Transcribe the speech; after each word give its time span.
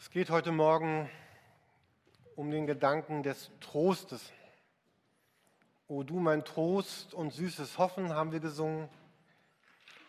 Es 0.00 0.10
geht 0.10 0.30
heute 0.30 0.52
Morgen 0.52 1.10
um 2.36 2.52
den 2.52 2.68
Gedanken 2.68 3.24
des 3.24 3.50
Trostes. 3.60 4.32
O 5.88 6.04
du 6.04 6.20
mein 6.20 6.44
Trost 6.44 7.14
und 7.14 7.32
süßes 7.32 7.78
Hoffen, 7.78 8.14
haben 8.14 8.30
wir 8.30 8.38
gesungen. 8.38 8.88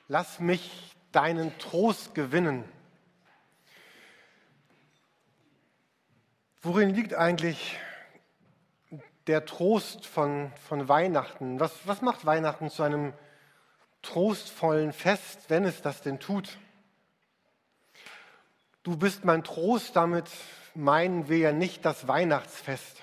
Lass 0.08 0.40
mich 0.40 0.96
deinen 1.12 1.58
Trost 1.58 2.14
gewinnen. 2.14 2.66
Worin 6.62 6.92
liegt 6.92 7.16
eigentlich 7.16 7.80
der 9.26 9.44
Trost 9.46 10.06
von, 10.06 10.52
von 10.68 10.88
Weihnachten? 10.88 11.60
Was, 11.60 11.88
was 11.88 12.04
macht 12.04 12.28
Weihnachten 12.28 12.70
zu 12.70 12.84
einem 12.84 13.12
trostvollen 14.04 14.94
Fest, 14.94 15.50
wenn 15.50 15.66
es 15.66 15.82
das 15.82 16.04
denn 16.04 16.20
tut? 16.20 16.60
Du 18.84 18.96
bist 18.96 19.26
mein 19.26 19.44
Trost, 19.44 19.96
damit 19.96 20.30
meinen 20.74 21.28
wir 21.28 21.38
ja 21.38 21.52
nicht 21.52 21.84
das 21.84 22.08
Weihnachtsfest. 22.08 23.02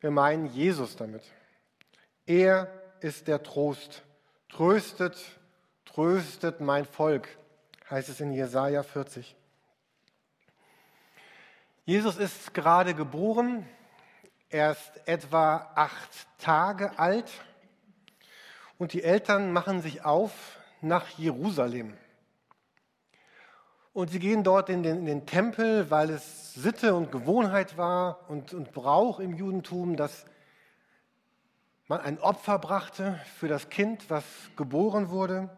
Wir 0.00 0.10
meinen 0.10 0.46
Jesus 0.46 0.96
damit. 0.96 1.22
Er 2.26 2.70
ist 3.00 3.28
der 3.28 3.42
Trost. 3.42 4.02
Tröstet, 4.50 5.16
tröstet 5.84 6.60
mein 6.60 6.84
Volk, 6.84 7.28
heißt 7.90 8.08
es 8.08 8.20
in 8.20 8.32
Jesaja 8.32 8.82
40. 8.82 9.34
Jesus 11.84 12.18
ist 12.18 12.52
gerade 12.52 12.94
geboren. 12.94 13.66
Er 14.50 14.72
ist 14.72 14.92
etwa 15.06 15.70
acht 15.74 16.10
Tage 16.38 16.98
alt. 16.98 17.30
Und 18.76 18.92
die 18.92 19.02
Eltern 19.02 19.52
machen 19.52 19.80
sich 19.80 20.04
auf 20.04 20.58
nach 20.80 21.08
Jerusalem. 21.18 21.96
Und 23.98 24.10
sie 24.10 24.20
gehen 24.20 24.44
dort 24.44 24.68
in 24.68 24.84
den, 24.84 24.98
in 24.98 25.06
den 25.06 25.26
Tempel, 25.26 25.90
weil 25.90 26.10
es 26.10 26.54
Sitte 26.54 26.94
und 26.94 27.10
Gewohnheit 27.10 27.76
war 27.76 28.20
und, 28.28 28.54
und 28.54 28.70
Brauch 28.70 29.18
im 29.18 29.34
Judentum, 29.34 29.96
dass 29.96 30.24
man 31.88 32.00
ein 32.02 32.20
Opfer 32.20 32.60
brachte 32.60 33.18
für 33.40 33.48
das 33.48 33.70
Kind, 33.70 34.08
was 34.08 34.22
geboren 34.54 35.10
wurde. 35.10 35.50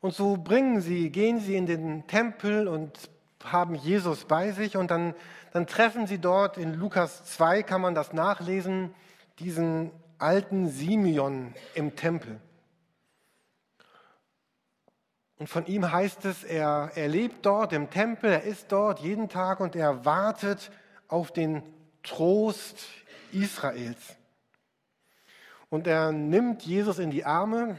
Und 0.00 0.14
so 0.14 0.38
bringen 0.38 0.80
sie, 0.80 1.10
gehen 1.10 1.38
sie 1.38 1.56
in 1.56 1.66
den 1.66 2.06
Tempel 2.06 2.68
und 2.68 2.98
haben 3.44 3.74
Jesus 3.74 4.24
bei 4.24 4.52
sich 4.52 4.78
und 4.78 4.90
dann, 4.90 5.14
dann 5.52 5.66
treffen 5.66 6.06
sie 6.06 6.18
dort, 6.18 6.56
in 6.56 6.72
Lukas 6.72 7.26
2 7.26 7.62
kann 7.64 7.82
man 7.82 7.94
das 7.94 8.14
nachlesen, 8.14 8.94
diesen 9.40 9.90
alten 10.16 10.70
Simeon 10.70 11.52
im 11.74 11.96
Tempel. 11.96 12.40
Und 15.38 15.48
von 15.48 15.66
ihm 15.66 15.90
heißt 15.90 16.24
es, 16.24 16.44
er, 16.44 16.92
er 16.94 17.08
lebt 17.08 17.44
dort 17.44 17.72
im 17.72 17.90
Tempel, 17.90 18.30
er 18.30 18.42
ist 18.44 18.72
dort 18.72 19.00
jeden 19.00 19.28
Tag 19.28 19.60
und 19.60 19.76
er 19.76 20.04
wartet 20.04 20.70
auf 21.08 21.30
den 21.30 21.62
Trost 22.02 22.86
Israels. 23.32 24.16
Und 25.68 25.86
er 25.86 26.12
nimmt 26.12 26.62
Jesus 26.62 26.98
in 26.98 27.10
die 27.10 27.24
Arme, 27.24 27.76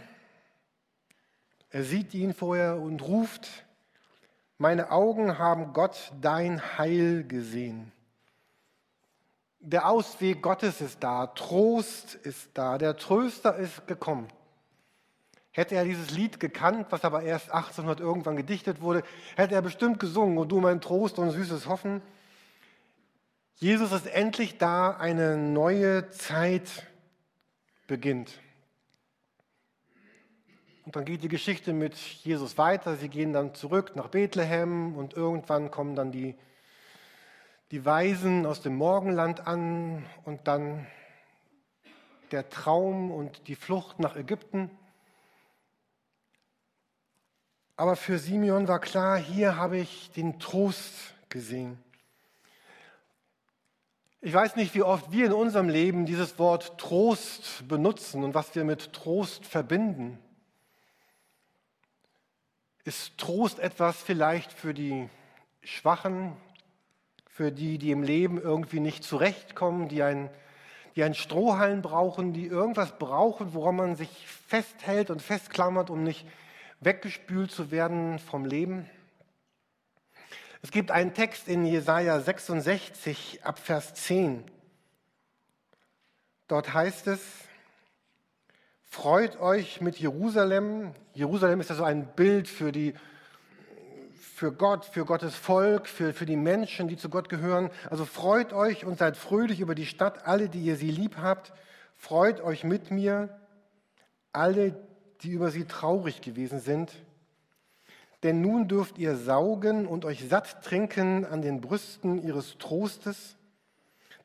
er 1.69 1.83
sieht 1.83 2.14
ihn 2.14 2.33
vorher 2.33 2.77
und 2.77 3.02
ruft, 3.02 3.47
meine 4.58 4.92
Augen 4.92 5.38
haben 5.38 5.73
Gott 5.73 6.11
dein 6.21 6.77
Heil 6.77 7.23
gesehen. 7.23 7.92
Der 9.59 9.88
Ausweg 9.89 10.42
Gottes 10.42 10.81
ist 10.81 11.03
da, 11.03 11.27
Trost 11.27 12.16
ist 12.16 12.49
da, 12.53 12.77
der 12.77 12.95
Tröster 12.97 13.55
ist 13.55 13.86
gekommen. 13.88 14.27
Hätte 15.58 15.73
er 15.73 15.86
dieses 15.86 16.11
Lied 16.11 16.39
gekannt, 16.39 16.86
was 16.91 17.03
aber 17.03 17.23
erst 17.23 17.50
1800 17.52 18.00
irgendwann 18.00 18.36
gedichtet 18.36 18.80
wurde, 18.80 19.02
hätte 19.36 19.55
er 19.55 19.64
bestimmt 19.64 19.99
gesungen, 19.99 20.38
und 20.38 20.52
du 20.52 20.59
mein 20.59 20.81
Trost 20.81 21.17
und 21.17 21.31
süßes 21.31 21.66
Hoffen. 21.66 22.03
Jesus 23.55 23.92
ist 23.92 24.05
endlich 24.05 24.59
da, 24.59 24.92
eine 24.92 25.36
neue 25.36 26.11
Zeit 26.11 26.86
beginnt. 27.87 28.39
Und 30.86 30.95
dann 30.95 31.05
geht 31.05 31.23
die 31.23 31.27
Geschichte 31.27 31.73
mit 31.73 31.95
Jesus 31.95 32.59
weiter. 32.59 32.95
Sie 32.95 33.09
gehen 33.09 33.33
dann 33.33 33.55
zurück 33.55 33.95
nach 33.95 34.09
Bethlehem 34.09 34.95
und 34.95 35.15
irgendwann 35.15 35.71
kommen 35.71 35.95
dann 35.95 36.11
die, 36.11 36.36
die 37.71 37.83
Weisen 37.83 38.45
aus 38.45 38.61
dem 38.61 38.76
Morgenland 38.76 39.48
an 39.48 40.05
und 40.23 40.48
dann 40.48 40.86
der 42.30 42.48
Traum 42.48 43.09
und 43.09 43.48
die 43.48 43.55
Flucht 43.55 43.98
nach 43.98 44.15
Ägypten. 44.15 44.70
Aber 47.80 47.95
für 47.95 48.17
Simeon 48.17 48.67
war 48.67 48.80
klar, 48.80 49.17
hier 49.17 49.55
habe 49.55 49.77
ich 49.77 50.10
den 50.11 50.39
Trost 50.39 51.14
gesehen. 51.30 51.77
Ich 54.20 54.33
weiß 54.33 54.55
nicht, 54.55 54.73
wie 54.73 54.82
oft 54.82 55.11
wir 55.11 55.27
in 55.27 55.33
unserem 55.33 55.70
Leben 55.70 56.08
dieses 56.08 56.39
Wort 56.39 56.80
Trost 56.80 57.67
benutzen 57.67 58.23
und 58.23 58.33
was 58.33 58.55
wir 58.55 58.64
mit 58.64 58.93
Trost 58.93 59.45
verbinden. 59.45 60.17
Ist 62.83 63.15
Trost 63.20 63.60
etwas 63.60 64.02
vielleicht 64.02 64.52
für 64.52 64.73
die 64.73 65.08
Schwachen, 65.61 66.36
für 67.30 67.52
die, 67.52 67.77
die 67.77 67.92
im 67.92 68.02
Leben 68.02 68.42
irgendwie 68.42 68.80
nicht 68.80 69.04
zurechtkommen, 69.04 69.88
die 69.88 70.02
ein, 70.02 70.32
die 70.95 71.04
einen 71.04 71.14
Strohhalm 71.14 71.83
brauchen, 71.83 72.33
die 72.33 72.48
irgendwas 72.48 72.98
brauchen, 72.98 73.54
woran 73.54 73.76
man 73.76 73.95
sich 73.95 74.09
festhält 74.48 75.11
und 75.11 75.21
festklammert, 75.21 75.92
um 75.92 76.02
nicht 76.02 76.26
weggespült 76.80 77.52
zu 77.52 77.71
werden 77.71 78.20
vom 78.20 78.45
Leben. 78.45 78.89
Es 80.61 80.71
gibt 80.71 80.92
einen 80.92 81.14
Text 81.14 81.48
in 81.48 81.65
Jesaja 81.65 82.20
66 82.20 83.43
ab 83.43 83.60
Vers 83.60 83.93
10. 83.93 84.43
Dort 86.48 86.73
heißt 86.73 87.08
es, 87.08 87.21
freut 88.83 89.39
euch 89.39 89.82
mit 89.82 89.98
Jerusalem. 89.98 90.93
Jerusalem 91.14 91.60
ist 91.60 91.70
ja 91.70 91.76
so 91.76 91.83
ein 91.83 92.08
Bild 92.15 92.48
für 92.48 92.71
die, 92.71 92.94
für 94.15 94.52
Gott, 94.52 94.86
für 94.86 95.05
Gottes 95.05 95.36
Volk, 95.36 95.88
für, 95.88 96.14
für 96.14 96.26
die 96.26 96.38
Menschen, 96.38 96.88
die 96.88 96.98
zu 96.98 97.09
Gott 97.09 97.30
gehören. 97.30 97.70
Also 97.89 98.05
freut 98.05 98.54
euch 98.54 98.86
und 98.86 98.98
seid 98.98 99.17
fröhlich 99.17 99.59
über 99.59 99.76
die 99.76 99.86
Stadt, 99.86 100.26
alle, 100.26 100.49
die 100.49 100.61
ihr 100.61 100.76
sie 100.76 100.92
lieb 100.92 101.17
habt. 101.17 101.54
Freut 101.95 102.42
euch 102.42 102.64
mit 102.64 102.92
mir, 102.92 103.39
alle, 104.32 104.86
die 105.22 105.32
über 105.32 105.52
sie 105.52 105.66
traurig 105.66 106.22
gewesen 106.22 106.60
sind. 106.60 106.92
Denn 108.23 108.42
nun 108.42 108.67
dürft 108.67 108.98
ihr 108.98 109.16
saugen 109.16 109.86
und 109.86 110.05
euch 110.05 110.28
satt 110.28 110.64
trinken 110.64 111.26
an 111.26 111.42
den 111.42 111.61
Brüsten 111.61 112.22
ihres 112.23 112.58
Trostes. 112.58 113.36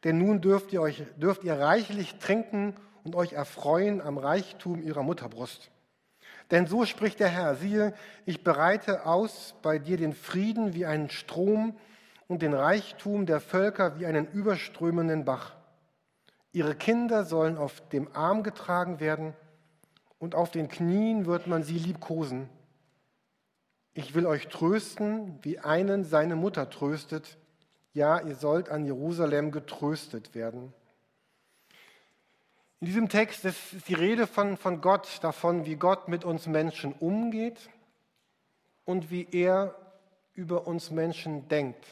Denn 0.05 0.19
nun 0.19 0.41
dürft 0.41 0.73
ihr, 0.73 0.81
euch, 0.81 1.05
dürft 1.17 1.45
ihr 1.45 1.59
reichlich 1.59 2.17
trinken 2.19 2.75
und 3.05 3.15
euch 3.15 3.35
erfreuen 3.35 4.01
am 4.01 4.19
Reichtum 4.19 4.83
ihrer 4.83 5.03
Mutterbrust. 5.03 5.71
Denn 6.51 6.67
so 6.67 6.85
spricht 6.85 7.21
der 7.21 7.29
Herr, 7.29 7.55
siehe, 7.55 7.95
ich 8.27 8.45
bereite 8.45 9.07
aus 9.07 9.55
bei 9.63 9.79
dir 9.79 9.97
den 9.97 10.13
Frieden 10.13 10.75
wie 10.75 10.87
einen 10.87 11.11
Strom 11.11 11.77
und 12.29 12.43
den 12.43 12.55
Reichtum 12.55 13.27
der 13.27 13.41
Völker 13.41 13.99
wie 13.99 14.07
einen 14.07 14.27
überströmenden 14.27 15.25
Bach. 15.25 15.55
Ihre 16.53 16.75
Kinder 16.75 17.25
sollen 17.25 17.57
auf 17.57 17.87
dem 17.89 18.15
Arm 18.15 18.43
getragen 18.43 19.01
werden 19.01 19.35
und 20.23 20.37
auf 20.37 20.53
den 20.53 20.69
Knien 20.69 21.27
wird 21.27 21.49
man 21.49 21.65
sie 21.65 21.77
liebkosen. 21.77 22.49
Ich 23.93 24.15
will 24.15 24.25
euch 24.25 24.47
trösten, 24.47 25.37
wie 25.43 25.59
einen 25.59 26.05
seine 26.05 26.37
Mutter 26.37 26.71
tröstet. 26.71 27.37
Ja, 27.93 28.21
ihr 28.21 28.37
sollt 28.37 28.69
an 28.69 28.85
Jerusalem 28.85 29.51
getröstet 29.51 30.33
werden. 30.37 30.73
In 32.79 32.87
diesem 32.87 33.09
Text 33.09 33.45
ist 33.45 33.59
die 33.89 33.95
Rede 33.95 34.29
von, 34.29 34.57
von 34.57 34.81
Gott, 34.81 35.09
davon, 35.23 35.67
wie 35.67 35.75
Gott 35.75 36.07
mit 36.07 36.25
uns 36.25 36.47
Menschen 36.47 36.93
umgeht 36.93 37.69
und 38.85 39.11
wie 39.11 39.27
er 39.33 39.75
über 40.35 40.69
uns 40.69 40.93
Menschen 40.93 41.49
denkt. 41.49 41.85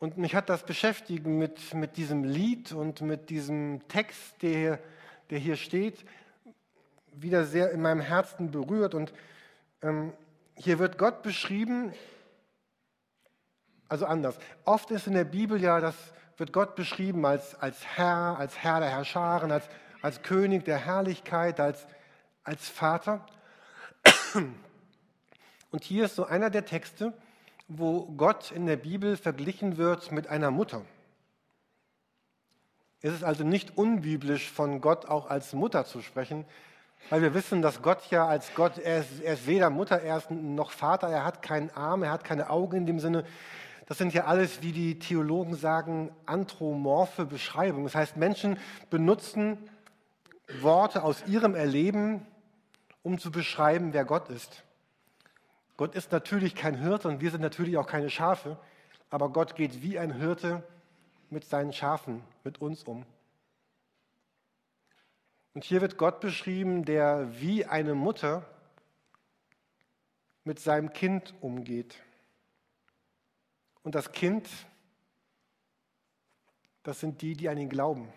Und 0.00 0.18
mich 0.18 0.34
hat 0.34 0.48
das 0.48 0.66
beschäftigt 0.66 1.28
mit, 1.28 1.74
mit 1.74 1.96
diesem 1.96 2.24
Lied 2.24 2.72
und 2.72 3.02
mit 3.02 3.30
diesem 3.30 3.86
Text, 3.86 4.42
der, 4.42 4.80
der 5.30 5.38
hier 5.38 5.54
steht, 5.54 6.04
wieder 7.16 7.44
sehr 7.44 7.70
in 7.70 7.80
meinem 7.80 8.00
Herzen 8.00 8.50
berührt. 8.50 8.94
Und 8.94 9.12
ähm, 9.82 10.12
hier 10.56 10.78
wird 10.78 10.98
Gott 10.98 11.22
beschrieben, 11.22 11.92
also 13.88 14.06
anders. 14.06 14.36
Oft 14.64 14.90
ist 14.90 15.06
in 15.06 15.14
der 15.14 15.24
Bibel 15.24 15.60
ja, 15.60 15.80
das 15.80 15.94
wird 16.36 16.52
Gott 16.52 16.74
beschrieben 16.74 17.24
als, 17.26 17.54
als 17.60 17.84
Herr, 17.84 18.36
als 18.38 18.58
Herr 18.58 18.80
der 18.80 18.90
Herrscharen, 18.90 19.52
als, 19.52 19.68
als 20.02 20.22
König 20.22 20.64
der 20.64 20.78
Herrlichkeit, 20.78 21.60
als, 21.60 21.86
als 22.42 22.68
Vater. 22.68 23.24
Und 25.70 25.84
hier 25.84 26.04
ist 26.06 26.16
so 26.16 26.24
einer 26.24 26.50
der 26.50 26.64
Texte, 26.64 27.12
wo 27.68 28.06
Gott 28.16 28.50
in 28.50 28.66
der 28.66 28.76
Bibel 28.76 29.16
verglichen 29.16 29.76
wird 29.76 30.12
mit 30.12 30.28
einer 30.28 30.50
Mutter. 30.50 30.82
Es 33.00 33.12
ist 33.12 33.24
also 33.24 33.44
nicht 33.44 33.76
unbiblisch, 33.76 34.50
von 34.50 34.80
Gott 34.80 35.06
auch 35.06 35.28
als 35.28 35.52
Mutter 35.52 35.84
zu 35.84 36.00
sprechen, 36.00 36.44
Weil 37.10 37.22
wir 37.22 37.34
wissen, 37.34 37.60
dass 37.60 37.82
Gott 37.82 38.06
ja 38.10 38.26
als 38.26 38.54
Gott, 38.54 38.78
er 38.78 39.00
ist, 39.00 39.20
er 39.22 39.34
ist 39.34 39.46
weder 39.46 39.70
Mutter, 39.70 40.00
er 40.00 40.16
ist 40.16 40.30
noch 40.30 40.70
Vater, 40.70 41.08
er 41.08 41.24
hat 41.24 41.42
keinen 41.42 41.70
Arm, 41.70 42.02
er 42.02 42.10
hat 42.10 42.24
keine 42.24 42.48
Augen 42.48 42.78
in 42.78 42.86
dem 42.86 42.98
Sinne. 42.98 43.24
Das 43.86 43.98
sind 43.98 44.14
ja 44.14 44.24
alles, 44.24 44.62
wie 44.62 44.72
die 44.72 44.98
Theologen 44.98 45.54
sagen, 45.54 46.10
anthropomorphe 46.24 47.26
Beschreibungen. 47.26 47.84
Das 47.84 47.94
heißt, 47.94 48.16
Menschen 48.16 48.58
benutzen 48.88 49.58
Worte 50.60 51.02
aus 51.02 51.26
ihrem 51.26 51.54
Erleben, 51.54 52.26
um 53.02 53.18
zu 53.18 53.30
beschreiben, 53.30 53.92
wer 53.92 54.06
Gott 54.06 54.30
ist. 54.30 54.62
Gott 55.76 55.94
ist 55.94 56.12
natürlich 56.12 56.54
kein 56.54 56.76
Hirte 56.76 57.08
und 57.08 57.20
wir 57.20 57.30
sind 57.30 57.40
natürlich 57.40 57.76
auch 57.76 57.86
keine 57.86 58.08
Schafe, 58.08 58.56
aber 59.10 59.28
Gott 59.30 59.56
geht 59.56 59.82
wie 59.82 59.98
ein 59.98 60.12
Hirte 60.12 60.62
mit 61.30 61.44
seinen 61.44 61.72
Schafen, 61.72 62.22
mit 62.44 62.60
uns 62.60 62.84
um. 62.84 63.04
Und 65.54 65.64
hier 65.64 65.80
wird 65.80 65.96
Gott 65.96 66.20
beschrieben, 66.20 66.84
der 66.84 67.40
wie 67.40 67.64
eine 67.64 67.94
Mutter 67.94 68.44
mit 70.42 70.58
seinem 70.58 70.92
Kind 70.92 71.32
umgeht. 71.40 72.02
Und 73.82 73.94
das 73.94 74.12
Kind, 74.12 74.48
das 76.82 77.00
sind 77.00 77.22
die, 77.22 77.34
die 77.34 77.48
an 77.48 77.58
ihn 77.58 77.68
glauben. 77.68 78.12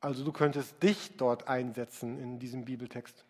Also 0.00 0.24
du 0.24 0.32
könntest 0.32 0.82
dich 0.82 1.16
dort 1.16 1.48
einsetzen 1.48 2.18
in 2.18 2.38
diesem 2.38 2.64
Bibeltext. 2.64 3.24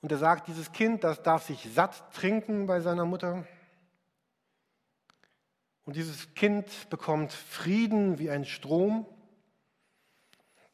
Und 0.00 0.12
er 0.12 0.18
sagt, 0.18 0.48
dieses 0.48 0.70
Kind, 0.72 1.02
das 1.02 1.22
darf 1.22 1.44
sich 1.44 1.68
satt 1.72 2.14
trinken 2.14 2.66
bei 2.66 2.80
seiner 2.80 3.04
Mutter. 3.04 3.46
Und 5.88 5.96
dieses 5.96 6.34
Kind 6.34 6.90
bekommt 6.90 7.32
Frieden 7.32 8.18
wie 8.18 8.28
ein 8.28 8.44
Strom. 8.44 9.06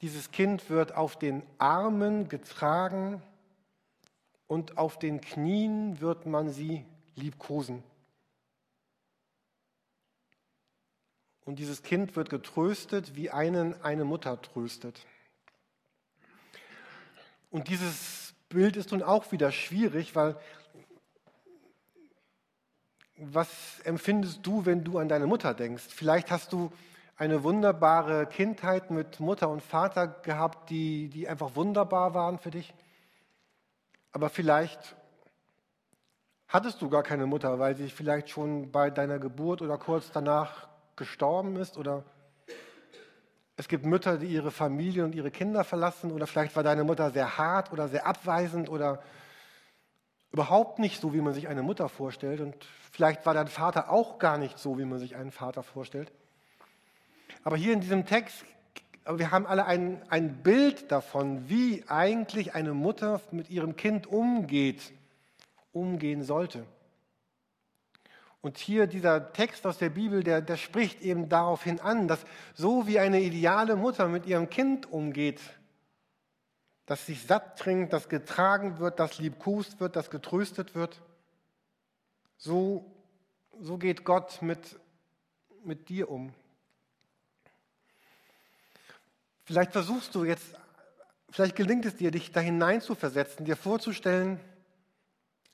Dieses 0.01 0.33
Kind 0.33 0.71
wird 0.71 0.97
auf 0.97 1.17
den 1.17 1.45
Armen 1.59 2.29
getragen 2.29 3.23
und 4.49 4.77
auf 4.77 4.99
den 4.99 5.21
Knien 5.21 6.01
wird 6.01 6.27
man 6.27 6.51
sie 6.51 6.85
liebkosen. 7.15 7.85
Und 11.45 11.61
dieses 11.61 11.85
Kind 11.85 12.17
wird 12.17 12.29
getröstet, 12.29 13.15
wie 13.15 13.31
einen 13.31 13.81
eine 13.85 14.05
Mutter 14.05 14.43
tröstet. 14.43 15.07
Und 17.53 17.69
dieses 17.69 18.35
Bild 18.49 18.77
ist 18.77 18.91
nun 18.91 19.05
auch 19.05 19.31
wieder 19.31 19.53
schwierig, 19.53 20.17
weil 20.17 20.37
was 23.17 23.81
empfindest 23.85 24.45
du, 24.47 24.67
wenn 24.67 24.85
du 24.85 24.99
an 24.99 25.09
deine 25.09 25.27
Mutter 25.27 25.55
denkst? 25.55 25.85
Vielleicht 25.89 26.31
hast 26.31 26.53
du 26.53 26.73
eine 27.17 27.45
wunderbare 27.45 28.27
Kindheit 28.27 28.91
mit 28.91 29.21
Mutter 29.21 29.49
und 29.49 29.63
Vater 29.63 30.09
gehabt, 30.09 30.71
die, 30.71 31.09
die 31.09 31.29
einfach 31.29 31.55
wunderbar 31.55 32.15
waren 32.15 32.39
für 32.39 32.51
dich. 32.51 32.75
Aber 34.13 34.29
vielleicht 34.29 34.97
hattest 36.49 36.83
du 36.83 36.89
gar 36.89 37.03
keine 37.03 37.27
Mutter, 37.27 37.59
weil 37.59 37.77
sie 37.77 37.89
vielleicht 37.89 38.31
schon 38.31 38.73
bei 38.73 38.91
deiner 38.91 39.19
Geburt 39.19 39.63
oder 39.63 39.79
kurz 39.79 40.11
danach 40.11 40.69
gestorben 40.97 41.57
ist. 41.57 41.79
Oder 41.79 42.05
es 43.57 43.69
gibt 43.69 43.85
Mütter, 43.85 44.19
die 44.19 44.27
ihre 44.27 44.51
Familie 44.51 45.05
und 45.05 45.15
ihre 45.15 45.31
Kinder 45.31 45.63
verlassen. 45.63 46.11
Oder 46.11 46.27
vielleicht 46.27 46.57
war 46.57 46.65
deine 46.65 46.83
Mutter 46.83 47.11
sehr 47.11 47.39
hart 47.39 47.73
oder 47.73 47.89
sehr 47.89 48.07
abweisend 48.07 48.69
oder 48.69 49.03
überhaupt 50.35 50.79
nicht 50.79 51.01
so, 51.01 51.15
wie 51.15 51.23
man 51.23 51.33
sich 51.33 51.49
eine 51.49 51.63
Mutter 51.63 51.89
vorstellt. 51.89 52.41
Und 52.41 52.55
vielleicht 52.93 53.25
war 53.25 53.33
dein 53.33 53.49
Vater 53.49 53.91
auch 53.91 54.19
gar 54.19 54.37
nicht 54.37 54.59
so, 54.59 54.79
wie 54.79 54.85
man 54.85 54.99
sich 54.99 55.17
einen 55.17 55.31
Vater 55.31 55.63
vorstellt. 55.63 56.13
Aber 57.43 57.57
hier 57.57 57.73
in 57.73 57.81
diesem 57.81 58.05
Text 58.05 58.45
wir 59.07 59.31
haben 59.31 59.47
alle 59.47 59.67
ein, 59.67 60.03
ein 60.09 60.43
Bild 60.43 60.91
davon, 60.91 61.49
wie 61.49 61.85
eigentlich 61.89 62.55
eine 62.55 62.73
Mutter 62.73 63.21
mit 63.33 63.51
ihrem 63.51 63.77
Kind 63.77 64.07
umgeht, 64.07 64.93
umgehen 65.73 66.23
sollte. 66.23 66.65
Und 68.41 68.59
hier 68.59 68.87
dieser 68.87 69.33
Text 69.33 69.67
aus 69.67 69.79
der 69.79 69.91
Bibel, 69.91 70.23
der, 70.23 70.41
der 70.41 70.57
spricht 70.57 71.03
eben 71.03 71.29
daraufhin 71.29 71.81
an, 71.81 72.09
dass 72.09 72.25
so 72.55 72.87
wie 72.87 72.99
eine 72.99 73.21
ideale 73.21 73.77
Mutter 73.77 74.09
mit 74.09 74.27
ihrem 74.27 74.49
Kind 74.49 74.91
umgeht, 74.91 75.41
dass 76.87 77.07
sich 77.07 77.23
satt 77.23 77.59
trinkt, 77.59 77.93
dass 77.93 78.09
getragen 78.09 78.79
wird, 78.79 79.01
dass 79.01 79.19
liebkost 79.19 79.81
wird, 79.81 79.97
dass 79.97 80.11
getröstet 80.11 80.75
wird, 80.75 81.01
so, 82.37 82.85
so 83.61 83.79
geht 83.79 84.05
Gott 84.05 84.43
mit, 84.43 84.79
mit 85.65 85.89
dir 85.89 86.11
um. 86.11 86.35
Vielleicht 89.45 89.73
versuchst 89.73 90.15
du 90.15 90.25
jetzt, 90.25 90.57
vielleicht 91.31 91.57
gelingt 91.57 91.87
es 91.87 91.97
dir, 91.97 92.11
dich 92.11 92.33
da 92.33 92.41
hineinzuversetzen, 92.41 93.45
dir 93.45 93.57
vorzustellen, 93.57 94.41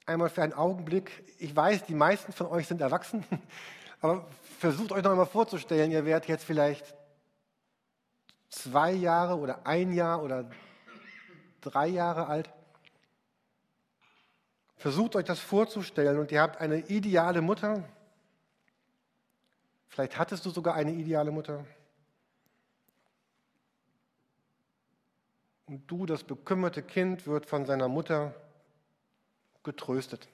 einmal 0.06 0.31
für 0.31 0.43
einen 0.43 0.53
Augenblick, 0.53 1.25
ich 1.38 1.55
weiß, 1.55 1.85
die 1.85 1.94
meisten 1.94 2.33
von 2.33 2.47
euch 2.47 2.67
sind 2.67 2.81
erwachsen, 2.81 3.25
aber 4.00 4.26
versucht 4.59 4.93
euch 4.93 5.03
noch 5.03 5.12
einmal 5.12 5.26
vorzustellen, 5.26 5.93
ihr 5.93 6.05
werdet 6.05 6.29
jetzt 6.29 6.44
vielleicht 6.44 6.94
zwei 8.49 8.93
Jahre 8.93 9.37
oder 9.37 9.67
ein 9.67 9.93
Jahr 9.93 10.23
oder 10.23 10.50
drei 11.61 11.89
Jahre 11.89 12.27
alt. 12.27 12.51
Versucht 14.77 15.15
euch 15.17 15.27
das 15.27 15.41
vorzustellen 15.41 16.19
und 16.19 16.33
ihr 16.33 16.41
habt 16.41 16.61
eine 16.61 16.79
ideale 16.89 17.43
Mutter. 17.43 17.89
Vielleicht 19.89 20.19
hattest 20.19 20.47
du 20.47 20.51
sogar 20.51 20.75
eine 20.75 20.93
ideale 20.93 21.31
Mutter. 21.31 21.67
Und 25.67 25.87
du, 25.87 26.07
das 26.07 26.25
bekümmerte 26.25 26.83
Kind, 26.83 27.27
wird 27.27 27.47
von 27.47 27.67
seiner 27.67 27.89
Mutter 27.89 28.35
getröstet. 29.62 30.29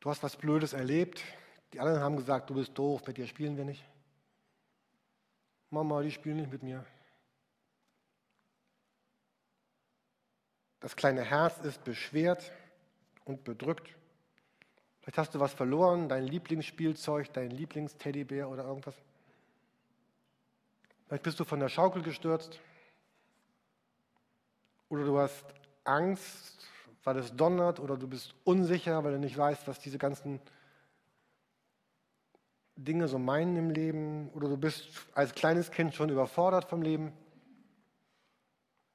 Du 0.00 0.10
hast 0.10 0.22
was 0.24 0.36
Blödes 0.36 0.72
erlebt. 0.72 1.22
Die 1.72 1.78
anderen 1.78 2.00
haben 2.00 2.16
gesagt, 2.16 2.50
du 2.50 2.54
bist 2.54 2.76
doof, 2.76 3.06
mit 3.06 3.16
dir 3.16 3.28
spielen 3.28 3.56
wir 3.56 3.64
nicht. 3.64 3.84
Mama, 5.72 6.02
die 6.02 6.10
spielen 6.10 6.36
nicht 6.36 6.52
mit 6.52 6.62
mir. 6.62 6.84
Das 10.80 10.94
kleine 10.94 11.22
Herz 11.22 11.58
ist 11.60 11.82
beschwert 11.82 12.52
und 13.24 13.42
bedrückt. 13.44 13.88
Vielleicht 15.00 15.16
hast 15.16 15.34
du 15.34 15.40
was 15.40 15.54
verloren, 15.54 16.08
dein 16.08 16.24
Lieblingsspielzeug, 16.24 17.32
dein 17.32 17.50
Lieblingsteddybär 17.50 18.50
oder 18.50 18.64
irgendwas. 18.64 18.94
Vielleicht 21.06 21.22
bist 21.22 21.40
du 21.40 21.44
von 21.44 21.58
der 21.58 21.70
Schaukel 21.70 22.02
gestürzt. 22.02 22.60
Oder 24.90 25.04
du 25.04 25.18
hast 25.18 25.46
Angst, 25.84 26.68
weil 27.02 27.16
es 27.16 27.34
donnert. 27.34 27.80
Oder 27.80 27.96
du 27.96 28.06
bist 28.06 28.34
unsicher, 28.44 29.02
weil 29.04 29.12
du 29.12 29.18
nicht 29.18 29.38
weißt, 29.38 29.66
was 29.66 29.78
diese 29.78 29.98
ganzen 29.98 30.38
Dinge 32.76 33.08
so 33.08 33.18
meinen 33.18 33.56
im 33.56 33.70
Leben. 33.70 34.30
Oder 34.30 34.48
du 34.48 34.56
bist 34.56 34.88
als 35.14 35.34
kleines 35.34 35.70
Kind 35.70 35.94
schon 35.94 36.08
überfordert 36.08 36.64
vom 36.64 36.82
Leben. 36.82 37.12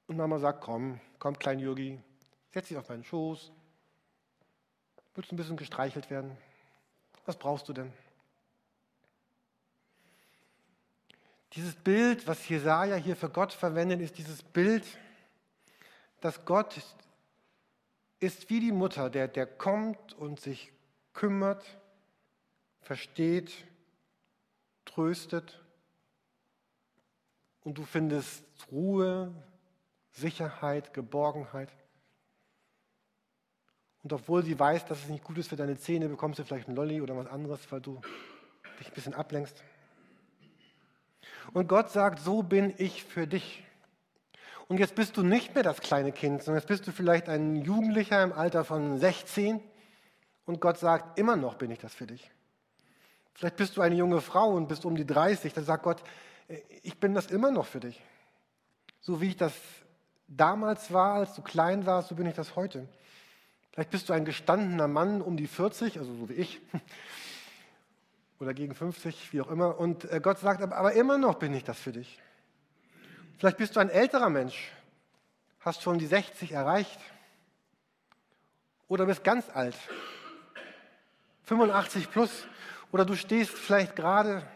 Und 0.07 0.17
Mama 0.17 0.39
sagt, 0.39 0.61
komm, 0.61 0.99
komm, 1.19 1.37
klein 1.37 1.59
Yogi, 1.59 1.99
setz 2.53 2.69
dich 2.69 2.77
auf 2.77 2.89
meinen 2.89 3.03
Schoß, 3.03 3.51
Willst 5.17 5.31
du 5.31 5.35
ein 5.35 5.37
bisschen 5.37 5.57
gestreichelt 5.57 6.11
werden? 6.11 6.37
Was 7.25 7.37
brauchst 7.37 7.67
du 7.67 7.73
denn? 7.73 7.91
Dieses 11.53 11.73
Bild, 11.73 12.27
was 12.27 12.47
Jesaja 12.47 12.95
hier 12.97 13.15
für 13.15 13.29
Gott 13.29 13.51
verwendet, 13.51 13.99
ist 13.99 14.19
dieses 14.19 14.43
Bild, 14.43 14.85
dass 16.21 16.45
Gott 16.45 16.79
ist 18.19 18.47
wie 18.51 18.59
die 18.59 18.71
Mutter, 18.71 19.09
der, 19.09 19.27
der 19.27 19.47
kommt 19.47 20.13
und 20.13 20.39
sich 20.39 20.71
kümmert, 21.13 21.65
versteht, 22.87 23.51
tröstet. 24.85 25.61
Und 27.63 27.77
du 27.77 27.83
findest 27.83 28.45
Ruhe, 28.71 29.33
Sicherheit, 30.13 30.93
Geborgenheit. 30.93 31.69
Und 34.03 34.13
obwohl 34.13 34.41
sie 34.43 34.57
weiß, 34.57 34.85
dass 34.85 34.99
es 34.99 35.09
nicht 35.09 35.25
gut 35.25 35.37
ist 35.37 35.49
für 35.49 35.57
deine 35.57 35.77
Zähne, 35.77 36.07
bekommst 36.07 36.39
du 36.39 36.45
vielleicht 36.45 36.67
einen 36.67 36.77
Lolli 36.77 37.01
oder 37.01 37.17
was 37.17 37.27
anderes, 37.27 37.69
weil 37.71 37.81
du 37.81 37.99
dich 38.79 38.87
ein 38.87 38.93
bisschen 38.93 39.13
ablenkst. 39.13 39.61
Und 41.51 41.67
Gott 41.67 41.91
sagt, 41.91 42.19
so 42.19 42.41
bin 42.41 42.73
ich 42.77 43.03
für 43.03 43.27
dich. 43.27 43.65
Und 44.69 44.79
jetzt 44.79 44.95
bist 44.95 45.17
du 45.17 45.23
nicht 45.23 45.55
mehr 45.55 45.63
das 45.63 45.81
kleine 45.81 46.13
Kind, 46.13 46.41
sondern 46.41 46.61
jetzt 46.61 46.69
bist 46.69 46.87
du 46.87 46.93
vielleicht 46.93 47.27
ein 47.27 47.57
Jugendlicher 47.57 48.23
im 48.23 48.31
Alter 48.31 48.63
von 48.63 48.97
16 48.97 49.61
und 50.45 50.61
Gott 50.61 50.77
sagt, 50.77 51.19
immer 51.19 51.35
noch 51.35 51.55
bin 51.55 51.71
ich 51.71 51.79
das 51.79 51.93
für 51.93 52.07
dich. 52.07 52.31
Vielleicht 53.37 53.55
bist 53.55 53.77
du 53.77 53.81
eine 53.81 53.93
junge 53.93 54.19
Frau 54.19 54.49
und 54.49 54.67
bist 54.67 54.83
um 54.83 54.95
die 54.95 55.05
30, 55.05 55.53
dann 55.53 55.63
sagt 55.63 55.83
Gott, 55.83 56.01
ich 56.81 56.97
bin 56.97 57.13
das 57.13 57.27
immer 57.27 57.51
noch 57.51 57.67
für 57.67 57.79
dich. 57.79 58.01
So 58.99 59.21
wie 59.21 59.27
ich 59.27 59.37
das 59.37 59.53
damals 60.27 60.91
war, 60.91 61.13
als 61.13 61.35
du 61.35 61.43
klein 61.43 61.85
warst, 61.85 62.09
so 62.09 62.15
bin 62.15 62.25
ich 62.25 62.33
das 62.33 62.55
heute. 62.55 62.87
Vielleicht 63.71 63.91
bist 63.91 64.09
du 64.09 64.13
ein 64.13 64.25
gestandener 64.25 64.87
Mann 64.87 65.21
um 65.21 65.37
die 65.37 65.45
40, 65.45 65.99
also 65.99 66.11
so 66.15 66.29
wie 66.29 66.33
ich. 66.33 66.59
oder 68.39 68.55
gegen 68.55 68.73
50, 68.73 69.31
wie 69.33 69.41
auch 69.41 69.51
immer. 69.51 69.77
Und 69.79 70.11
äh, 70.11 70.19
Gott 70.19 70.39
sagt, 70.39 70.63
aber 70.63 70.93
immer 70.93 71.19
noch 71.19 71.35
bin 71.35 71.53
ich 71.53 71.63
das 71.63 71.77
für 71.77 71.91
dich. 71.91 72.19
Vielleicht 73.37 73.57
bist 73.57 73.75
du 73.75 73.79
ein 73.79 73.91
älterer 73.91 74.31
Mensch, 74.31 74.71
hast 75.59 75.83
schon 75.83 75.99
die 75.99 76.07
60 76.07 76.53
erreicht 76.53 76.99
oder 78.87 79.05
bist 79.05 79.23
ganz 79.23 79.45
alt, 79.53 79.75
85 81.43 82.09
plus, 82.09 82.47
oder 82.91 83.05
du 83.05 83.15
stehst 83.15 83.51
vielleicht 83.51 83.95
gerade, 83.95 84.47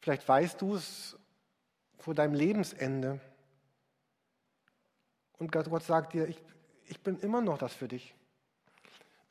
vielleicht 0.00 0.26
weißt 0.28 0.60
du 0.60 0.76
es, 0.76 1.16
vor 1.98 2.14
deinem 2.14 2.34
Lebensende. 2.34 3.20
Und 5.38 5.52
Gott 5.52 5.82
sagt 5.82 6.14
dir, 6.14 6.28
ich, 6.28 6.42
ich 6.86 7.00
bin 7.00 7.18
immer 7.18 7.40
noch 7.40 7.58
das 7.58 7.74
für 7.74 7.88
dich. 7.88 8.14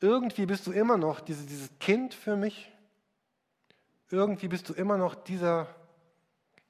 Irgendwie 0.00 0.46
bist 0.46 0.66
du 0.66 0.72
immer 0.72 0.96
noch 0.96 1.20
dieses, 1.20 1.46
dieses 1.46 1.78
Kind 1.78 2.14
für 2.14 2.36
mich. 2.36 2.72
Irgendwie 4.08 4.48
bist 4.48 4.68
du 4.68 4.72
immer 4.72 4.96
noch 4.96 5.14
dieser, 5.14 5.66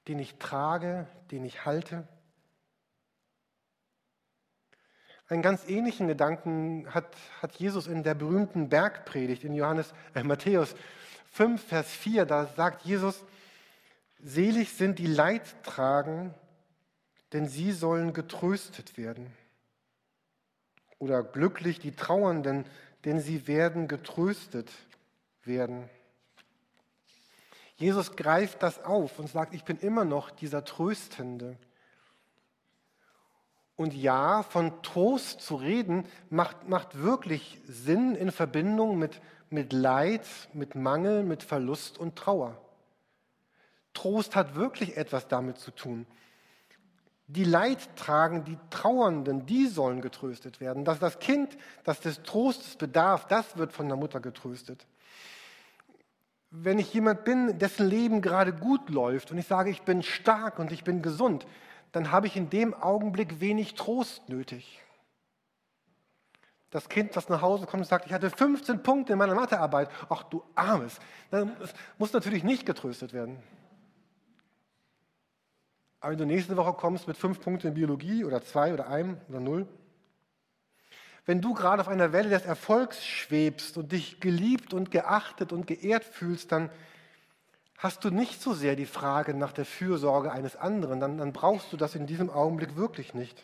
den 0.09 0.19
ich 0.19 0.39
trage, 0.39 1.07
den 1.31 1.45
ich 1.45 1.65
halte. 1.65 2.09
Einen 5.31 5.43
ganz 5.43 5.69
ähnlichen 5.69 6.09
Gedanken 6.09 6.93
hat, 6.93 7.07
hat 7.41 7.55
Jesus 7.55 7.87
in 7.87 8.03
der 8.03 8.15
berühmten 8.15 8.69
Bergpredigt 8.69 9.45
in 9.45 9.55
Johannes, 9.55 9.95
äh, 10.13 10.25
Matthäus 10.25 10.75
5, 11.31 11.63
Vers 11.63 11.89
4. 11.89 12.27
Da 12.27 12.47
sagt 12.47 12.85
Jesus, 12.85 13.23
selig 14.19 14.73
sind 14.73 14.99
die 14.99 15.07
Leidtragen, 15.07 16.35
denn 17.33 17.47
sie 17.47 17.71
sollen 17.71 18.13
getröstet 18.13 18.99
werden. 18.99 19.33
Oder 20.99 21.23
glücklich 21.23 21.79
die 21.79 21.95
Trauernden, 21.95 22.67
denn 23.05 23.21
sie 23.21 23.47
werden 23.47 23.87
getröstet 23.87 24.73
werden. 25.45 25.89
Jesus 27.77 28.17
greift 28.17 28.65
das 28.65 28.83
auf 28.85 29.21
und 29.21 29.29
sagt, 29.29 29.55
ich 29.55 29.63
bin 29.63 29.79
immer 29.79 30.05
noch 30.05 30.33
dieser 30.33 30.65
Tröstende. 30.65 31.57
Und 33.81 33.95
ja, 33.95 34.43
von 34.43 34.83
Trost 34.83 35.41
zu 35.41 35.55
reden, 35.57 36.05
macht, 36.29 36.69
macht 36.69 36.99
wirklich 36.99 37.63
Sinn 37.67 38.15
in 38.15 38.31
Verbindung 38.31 38.99
mit, 38.99 39.23
mit 39.49 39.73
Leid, 39.73 40.27
mit 40.53 40.75
Mangel, 40.75 41.23
mit 41.23 41.43
Verlust 41.43 41.97
und 41.97 42.15
Trauer. 42.15 42.61
Trost 43.95 44.37
hat 44.37 44.55
wirklich 44.55 44.99
etwas 44.99 45.29
damit 45.29 45.57
zu 45.57 45.71
tun. 45.71 46.05
Die 47.27 47.45
Leidtragen, 47.45 48.45
die 48.45 48.59
Trauernden, 48.69 49.47
die 49.47 49.67
sollen 49.67 50.03
getröstet 50.03 50.61
werden. 50.61 50.85
Dass 50.85 50.99
das 50.99 51.19
Kind, 51.19 51.57
das 51.83 52.01
des 52.01 52.23
Trostes 52.23 52.77
bedarf, 52.77 53.29
das 53.29 53.57
wird 53.57 53.73
von 53.73 53.89
der 53.89 53.97
Mutter 53.97 54.21
getröstet. 54.21 54.87
Wenn 56.51 56.79
ich 56.79 56.93
jemand 56.93 57.25
bin, 57.25 57.59
dessen 57.59 57.89
Leben 57.89 58.21
gerade 58.21 58.53
gut 58.53 58.91
läuft 58.91 59.31
und 59.31 59.39
ich 59.39 59.47
sage, 59.47 59.71
ich 59.71 59.81
bin 59.81 60.03
stark 60.03 60.59
und 60.59 60.71
ich 60.71 60.85
bin 60.85 61.01
gesund, 61.01 61.47
dann 61.93 62.11
habe 62.11 62.27
ich 62.27 62.37
in 62.37 62.51
dem 62.51 62.75
Augenblick 62.75 63.41
wenig 63.41 63.75
Trost 63.75 64.29
nötig. 64.29 64.81
Das 66.71 66.89
Kind, 66.89 67.17
das 67.17 67.29
nach 67.29 67.43
Hause 67.43 67.67
kommt 67.67 67.83
und 67.83 67.89
sagt, 67.89 68.07
ich 68.07 68.13
hatte 68.13 68.31
15 68.31 68.83
Punkte 68.83 69.13
in 69.15 69.19
meiner 69.19 69.35
Mathearbeit, 69.35 69.91
ach 70.09 70.23
du 70.23 70.45
Armes, 70.55 71.01
das 71.31 71.75
muss 71.99 72.13
natürlich 72.13 72.45
nicht 72.45 72.65
getröstet 72.65 73.13
werden. 73.13 73.43
Aber 75.99 76.13
wenn 76.13 76.19
du 76.19 76.27
nächste 76.27 76.57
Woche 76.57 76.73
kommst 76.73 77.09
mit 77.09 77.17
fünf 77.17 77.41
Punkten 77.41 77.69
in 77.69 77.75
Biologie 77.75 78.25
oder 78.25 78.43
zwei 78.43 78.73
oder 78.73 78.89
einem 78.89 79.19
oder 79.29 79.41
null, 79.41 79.69
wenn 81.27 81.43
du 81.43 81.53
gerade 81.55 81.83
auf 81.83 81.89
einer 81.89 82.13
Welle 82.13 82.31
des 82.31 82.47
Erfolgs 82.47 83.05
schwebst 83.05 83.77
und 83.77 83.93
dich 83.93 84.21
geliebt 84.21 84.73
und 84.73 84.91
geachtet 84.91 85.53
und 85.53 85.67
geehrt 85.67 86.05
fühlst, 86.05 86.51
dann 86.53 86.71
hast 87.81 88.05
du 88.05 88.11
nicht 88.11 88.43
so 88.43 88.53
sehr 88.53 88.77
die 88.77 88.85
Frage 88.85 89.33
nach 89.33 89.53
der 89.53 89.65
Fürsorge 89.65 90.31
eines 90.31 90.55
anderen, 90.55 91.01
dann, 91.01 91.17
dann 91.17 91.33
brauchst 91.33 91.73
du 91.73 91.79
das 91.79 91.95
in 91.95 92.07
diesem 92.07 92.29
Augenblick 92.29 92.77
wirklich 92.77 93.15
nicht. 93.15 93.43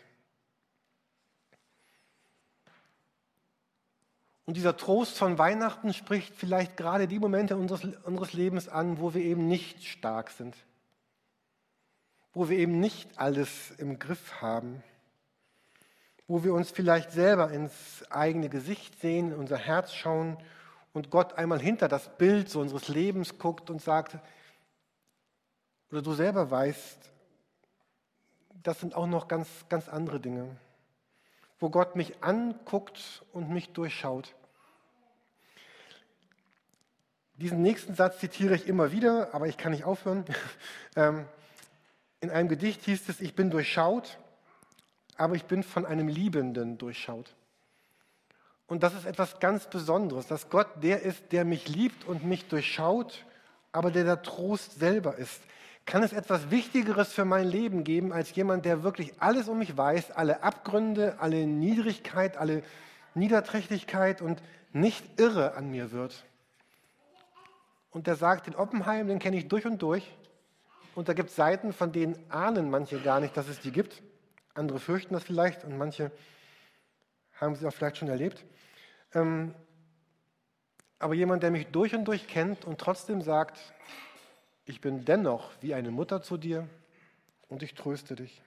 Und 4.45 4.55
dieser 4.55 4.77
Trost 4.77 5.17
von 5.17 5.39
Weihnachten 5.39 5.91
spricht 5.91 6.35
vielleicht 6.35 6.77
gerade 6.77 7.07
die 7.07 7.17
Momente 7.17 7.57
unseres, 7.57 7.83
unseres 8.03 8.33
Lebens 8.33 8.69
an, 8.69 8.99
wo 8.99 9.15
wir 9.15 9.21
eben 9.23 9.47
nicht 9.47 9.83
stark 9.83 10.29
sind, 10.29 10.55
wo 12.31 12.47
wir 12.47 12.59
eben 12.59 12.79
nicht 12.79 13.17
alles 13.17 13.71
im 13.71 13.97
Griff 13.97 14.39
haben, 14.39 14.83
wo 16.27 16.43
wir 16.43 16.53
uns 16.53 16.69
vielleicht 16.69 17.11
selber 17.11 17.51
ins 17.51 18.05
eigene 18.11 18.49
Gesicht 18.49 19.01
sehen, 19.01 19.31
in 19.31 19.37
unser 19.37 19.57
Herz 19.57 19.93
schauen 19.93 20.37
und 20.97 21.11
Gott 21.11 21.33
einmal 21.33 21.59
hinter 21.59 21.87
das 21.87 22.09
Bild 22.17 22.49
so 22.49 22.59
unseres 22.59 22.87
Lebens 22.87 23.37
guckt 23.37 23.69
und 23.69 23.81
sagt, 23.81 24.17
oder 25.91 26.01
du 26.01 26.13
selber 26.13 26.49
weißt, 26.49 26.97
das 28.63 28.79
sind 28.79 28.95
auch 28.95 29.05
noch 29.05 29.27
ganz, 29.27 29.47
ganz 29.69 29.87
andere 29.87 30.19
Dinge, 30.19 30.57
wo 31.59 31.69
Gott 31.69 31.95
mich 31.95 32.23
anguckt 32.23 33.23
und 33.31 33.51
mich 33.51 33.73
durchschaut. 33.73 34.33
Diesen 37.35 37.61
nächsten 37.61 37.93
Satz 37.93 38.17
zitiere 38.17 38.55
ich 38.55 38.67
immer 38.67 38.91
wieder, 38.91 39.35
aber 39.35 39.47
ich 39.47 39.57
kann 39.57 39.71
nicht 39.71 39.85
aufhören. 39.85 40.25
Ähm, 40.95 41.27
in 42.21 42.31
einem 42.31 42.49
Gedicht 42.49 42.81
hieß 42.85 43.07
es, 43.09 43.21
ich 43.21 43.35
bin 43.35 43.51
durchschaut, 43.51 44.17
aber 45.15 45.35
ich 45.35 45.45
bin 45.45 45.61
von 45.61 45.85
einem 45.85 46.07
Liebenden 46.07 46.79
durchschaut. 46.79 47.35
Und 48.67 48.83
das 48.83 48.93
ist 48.93 49.05
etwas 49.05 49.39
ganz 49.39 49.67
Besonderes, 49.67 50.27
dass 50.27 50.49
Gott 50.49 50.67
der 50.83 51.01
ist, 51.01 51.31
der 51.31 51.45
mich 51.45 51.69
liebt 51.69 52.05
und 52.05 52.25
mich 52.25 52.47
durchschaut, 52.47 53.25
aber 53.71 53.91
der 53.91 54.03
der 54.03 54.21
Trost 54.21 54.79
selber 54.79 55.17
ist. 55.17 55.41
Kann 55.85 56.03
es 56.03 56.11
etwas 56.11 56.51
Wichtigeres 56.51 57.13
für 57.13 57.23
mein 57.23 57.47
Leben 57.47 57.85
geben, 57.85 58.11
als 58.11 58.35
jemand, 58.35 58.65
der 58.65 58.83
wirklich 58.83 59.13
alles 59.19 59.47
um 59.47 59.59
mich 59.59 59.77
weiß, 59.77 60.11
alle 60.11 60.43
Abgründe, 60.43 61.15
alle 61.19 61.47
Niedrigkeit, 61.47 62.35
alle 62.35 62.61
Niederträchtigkeit 63.15 64.21
und 64.21 64.43
nicht 64.73 65.17
irre 65.17 65.55
an 65.55 65.71
mir 65.71 65.93
wird? 65.93 66.25
Und 67.91 68.05
der 68.05 68.17
sagt, 68.17 68.47
den 68.47 68.55
Oppenheim, 68.55 69.07
den 69.07 69.19
kenne 69.19 69.37
ich 69.37 69.47
durch 69.47 69.65
und 69.65 69.81
durch. 69.81 70.13
Und 70.93 71.07
da 71.07 71.13
gibt 71.13 71.29
es 71.29 71.37
Seiten, 71.37 71.71
von 71.71 71.93
denen 71.93 72.17
ahnen 72.29 72.69
manche 72.69 72.99
gar 72.99 73.21
nicht, 73.21 73.37
dass 73.37 73.47
es 73.47 73.61
die 73.61 73.71
gibt. 73.71 74.03
Andere 74.55 74.79
fürchten 74.79 75.13
das 75.13 75.23
vielleicht 75.23 75.63
und 75.63 75.77
manche 75.77 76.11
haben 77.39 77.55
sie 77.55 77.65
auch 77.67 77.73
vielleicht 77.73 77.97
schon 77.97 78.09
erlebt. 78.09 78.45
Ähm, 79.13 79.53
aber 80.99 81.13
jemand, 81.13 81.43
der 81.43 81.51
mich 81.51 81.67
durch 81.67 81.93
und 81.95 82.05
durch 82.05 82.27
kennt 82.27 82.65
und 82.65 82.79
trotzdem 82.79 83.21
sagt, 83.21 83.59
ich 84.65 84.81
bin 84.81 85.05
dennoch 85.05 85.51
wie 85.61 85.73
eine 85.73 85.91
Mutter 85.91 86.21
zu 86.21 86.37
dir 86.37 86.67
und 87.47 87.63
ich 87.63 87.75
tröste 87.75 88.15
dich. 88.15 88.41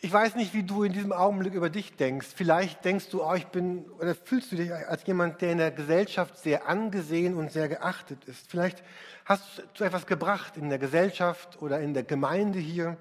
Ich 0.00 0.12
weiß 0.12 0.34
nicht, 0.36 0.54
wie 0.54 0.62
du 0.62 0.82
in 0.82 0.94
diesem 0.94 1.12
Augenblick 1.12 1.52
über 1.52 1.68
dich 1.68 1.94
denkst. 1.96 2.28
Vielleicht 2.34 2.84
denkst 2.86 3.10
du, 3.10 3.22
oh, 3.22 3.34
ich 3.34 3.46
bin, 3.48 3.84
oder 3.92 4.14
fühlst 4.14 4.50
du 4.50 4.56
dich 4.56 4.72
als 4.72 5.06
jemand, 5.06 5.42
der 5.42 5.52
in 5.52 5.58
der 5.58 5.70
Gesellschaft 5.70 6.38
sehr 6.38 6.68
angesehen 6.68 7.34
und 7.34 7.52
sehr 7.52 7.68
geachtet 7.68 8.24
ist. 8.24 8.50
Vielleicht 8.50 8.82
hast 9.26 9.62
du 9.74 9.84
etwas 9.84 10.06
gebracht 10.06 10.56
in 10.56 10.70
der 10.70 10.78
Gesellschaft 10.78 11.60
oder 11.60 11.80
in 11.80 11.92
der 11.92 12.02
Gemeinde 12.02 12.58
hier, 12.58 12.96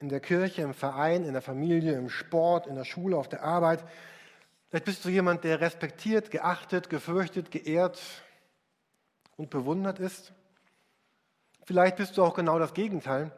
in 0.00 0.08
der 0.08 0.20
Kirche, 0.20 0.62
im 0.62 0.72
Verein, 0.72 1.24
in 1.24 1.34
der 1.34 1.42
Familie, 1.42 1.92
im 1.92 2.08
Sport, 2.08 2.66
in 2.66 2.74
der 2.74 2.84
Schule, 2.84 3.16
auf 3.16 3.28
der 3.28 3.44
Arbeit. 3.44 3.84
Vielleicht 4.68 4.86
bist 4.86 5.04
du 5.04 5.10
jemand, 5.10 5.44
der 5.44 5.60
respektiert, 5.60 6.30
geachtet, 6.30 6.88
gefürchtet, 6.88 7.50
geehrt 7.50 8.00
und 9.36 9.50
bewundert 9.50 9.98
ist. 9.98 10.32
Vielleicht 11.64 11.96
bist 11.96 12.16
du 12.16 12.24
auch 12.24 12.34
genau 12.34 12.58
das 12.58 12.72
Gegenteil. 12.72 13.30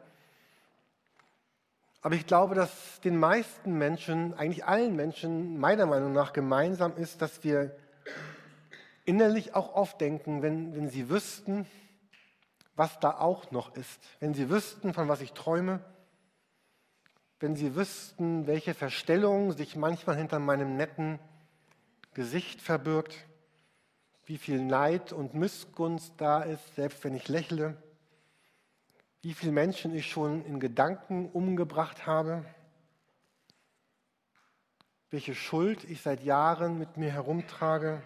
Aber 2.01 2.15
ich 2.15 2.25
glaube, 2.25 2.55
dass 2.55 3.01
den 3.01 3.17
meisten 3.17 3.77
Menschen, 3.77 4.33
eigentlich 4.33 4.65
allen 4.65 4.95
Menschen, 4.95 5.59
meiner 5.59 5.85
Meinung 5.85 6.13
nach 6.13 6.33
gemeinsam 6.33 6.95
ist, 6.95 7.21
dass 7.21 7.43
wir 7.43 7.75
innerlich 9.05 9.53
auch 9.53 9.73
oft 9.73 9.99
denken, 9.99 10.41
wenn, 10.41 10.75
wenn 10.75 10.89
sie 10.89 11.09
wüssten, 11.09 11.65
was 12.75 12.99
da 12.99 13.17
auch 13.17 13.51
noch 13.51 13.75
ist, 13.75 14.01
wenn 14.19 14.33
sie 14.33 14.49
wüssten, 14.49 14.93
von 14.93 15.07
was 15.07 15.21
ich 15.21 15.33
träume, 15.33 15.81
wenn 17.43 17.57
Sie 17.57 17.75
wüssten, 17.75 18.47
welche 18.47 18.73
Verstellung 18.73 19.51
sich 19.51 19.75
manchmal 19.75 20.15
hinter 20.15 20.39
meinem 20.39 20.77
netten 20.77 21.19
Gesicht 22.13 22.61
verbirgt, 22.61 23.17
wie 24.25 24.37
viel 24.37 24.61
Neid 24.61 25.11
und 25.11 25.33
Missgunst 25.33 26.13
da 26.15 26.41
ist, 26.41 26.75
selbst 26.75 27.03
wenn 27.03 27.13
ich 27.13 27.27
lächle, 27.27 27.75
wie 29.21 29.33
viele 29.33 29.51
Menschen 29.51 29.93
ich 29.93 30.09
schon 30.09 30.45
in 30.45 30.61
Gedanken 30.61 31.29
umgebracht 31.31 32.07
habe, 32.07 32.45
welche 35.09 35.35
Schuld 35.35 35.83
ich 35.83 36.01
seit 36.01 36.23
Jahren 36.23 36.79
mit 36.79 36.95
mir 36.95 37.11
herumtrage. 37.11 38.01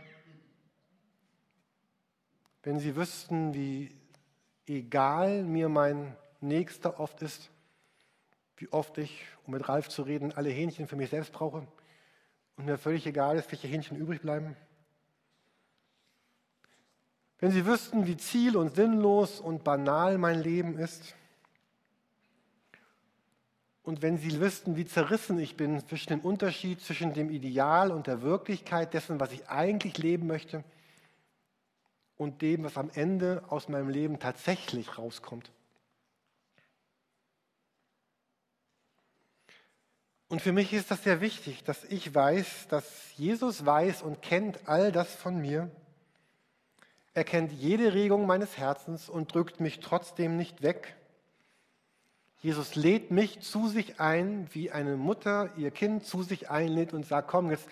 Wenn 2.63 2.79
Sie 2.79 2.95
wüssten, 2.95 3.53
wie 3.53 3.95
egal 4.65 5.43
mir 5.43 5.69
mein 5.69 6.17
Nächster 6.41 6.99
oft 6.99 7.21
ist, 7.21 7.51
wie 8.57 8.71
oft 8.71 8.97
ich, 8.97 9.25
um 9.45 9.53
mit 9.53 9.67
Ralf 9.69 9.89
zu 9.89 10.01
reden, 10.01 10.33
alle 10.33 10.49
Hähnchen 10.49 10.87
für 10.87 10.95
mich 10.95 11.09
selbst 11.09 11.31
brauche 11.31 11.67
und 12.57 12.65
mir 12.65 12.77
völlig 12.77 13.05
egal 13.05 13.37
ist, 13.37 13.51
welche 13.51 13.67
Hähnchen 13.67 13.97
übrig 13.97 14.21
bleiben. 14.21 14.55
Wenn 17.39 17.51
Sie 17.51 17.65
wüssten, 17.65 18.07
wie 18.07 18.17
ziel- 18.17 18.57
und 18.57 18.75
sinnlos 18.75 19.39
und 19.39 19.63
banal 19.63 20.17
mein 20.17 20.41
Leben 20.41 20.77
ist, 20.77 21.15
und 23.83 24.01
wenn 24.01 24.17
Sie 24.17 24.41
wüssten, 24.41 24.75
wie 24.75 24.85
zerrissen 24.85 25.39
ich 25.39 25.55
bin 25.55 25.79
zwischen 25.87 26.09
dem 26.09 26.19
Unterschied 26.19 26.81
zwischen 26.81 27.13
dem 27.13 27.29
Ideal 27.29 27.91
und 27.91 28.07
der 28.07 28.21
Wirklichkeit 28.21 28.93
dessen, 28.93 29.19
was 29.19 29.31
ich 29.31 29.47
eigentlich 29.47 29.97
leben 29.97 30.27
möchte, 30.27 30.65
und 32.17 32.41
dem, 32.41 32.63
was 32.63 32.75
am 32.75 32.89
Ende 32.93 33.43
aus 33.47 33.69
meinem 33.69 33.89
Leben 33.89 34.19
tatsächlich 34.19 34.97
rauskommt. 34.97 35.51
Und 40.29 40.41
für 40.41 40.51
mich 40.51 40.73
ist 40.73 40.91
das 40.91 41.03
sehr 41.03 41.21
wichtig, 41.21 41.63
dass 41.63 41.85
ich 41.85 42.13
weiß, 42.13 42.67
dass 42.67 42.85
Jesus 43.15 43.65
weiß 43.65 44.01
und 44.01 44.21
kennt 44.21 44.67
all 44.67 44.91
das 44.91 45.13
von 45.15 45.39
mir. 45.39 45.71
Er 47.13 47.23
kennt 47.23 47.51
jede 47.51 47.93
Regung 47.93 48.27
meines 48.27 48.57
Herzens 48.57 49.09
und 49.09 49.33
drückt 49.33 49.59
mich 49.59 49.79
trotzdem 49.79 50.35
nicht 50.35 50.61
weg. 50.61 50.95
Jesus 52.41 52.75
lädt 52.75 53.09
mich 53.09 53.39
zu 53.39 53.67
sich 53.67 53.99
ein, 53.99 54.47
wie 54.51 54.69
eine 54.69 54.97
Mutter 54.97 55.49
ihr 55.57 55.71
Kind 55.71 56.05
zu 56.05 56.21
sich 56.23 56.49
einlädt 56.49 56.93
und 56.93 57.05
sagt, 57.05 57.29
komm, 57.29 57.49
jetzt 57.49 57.67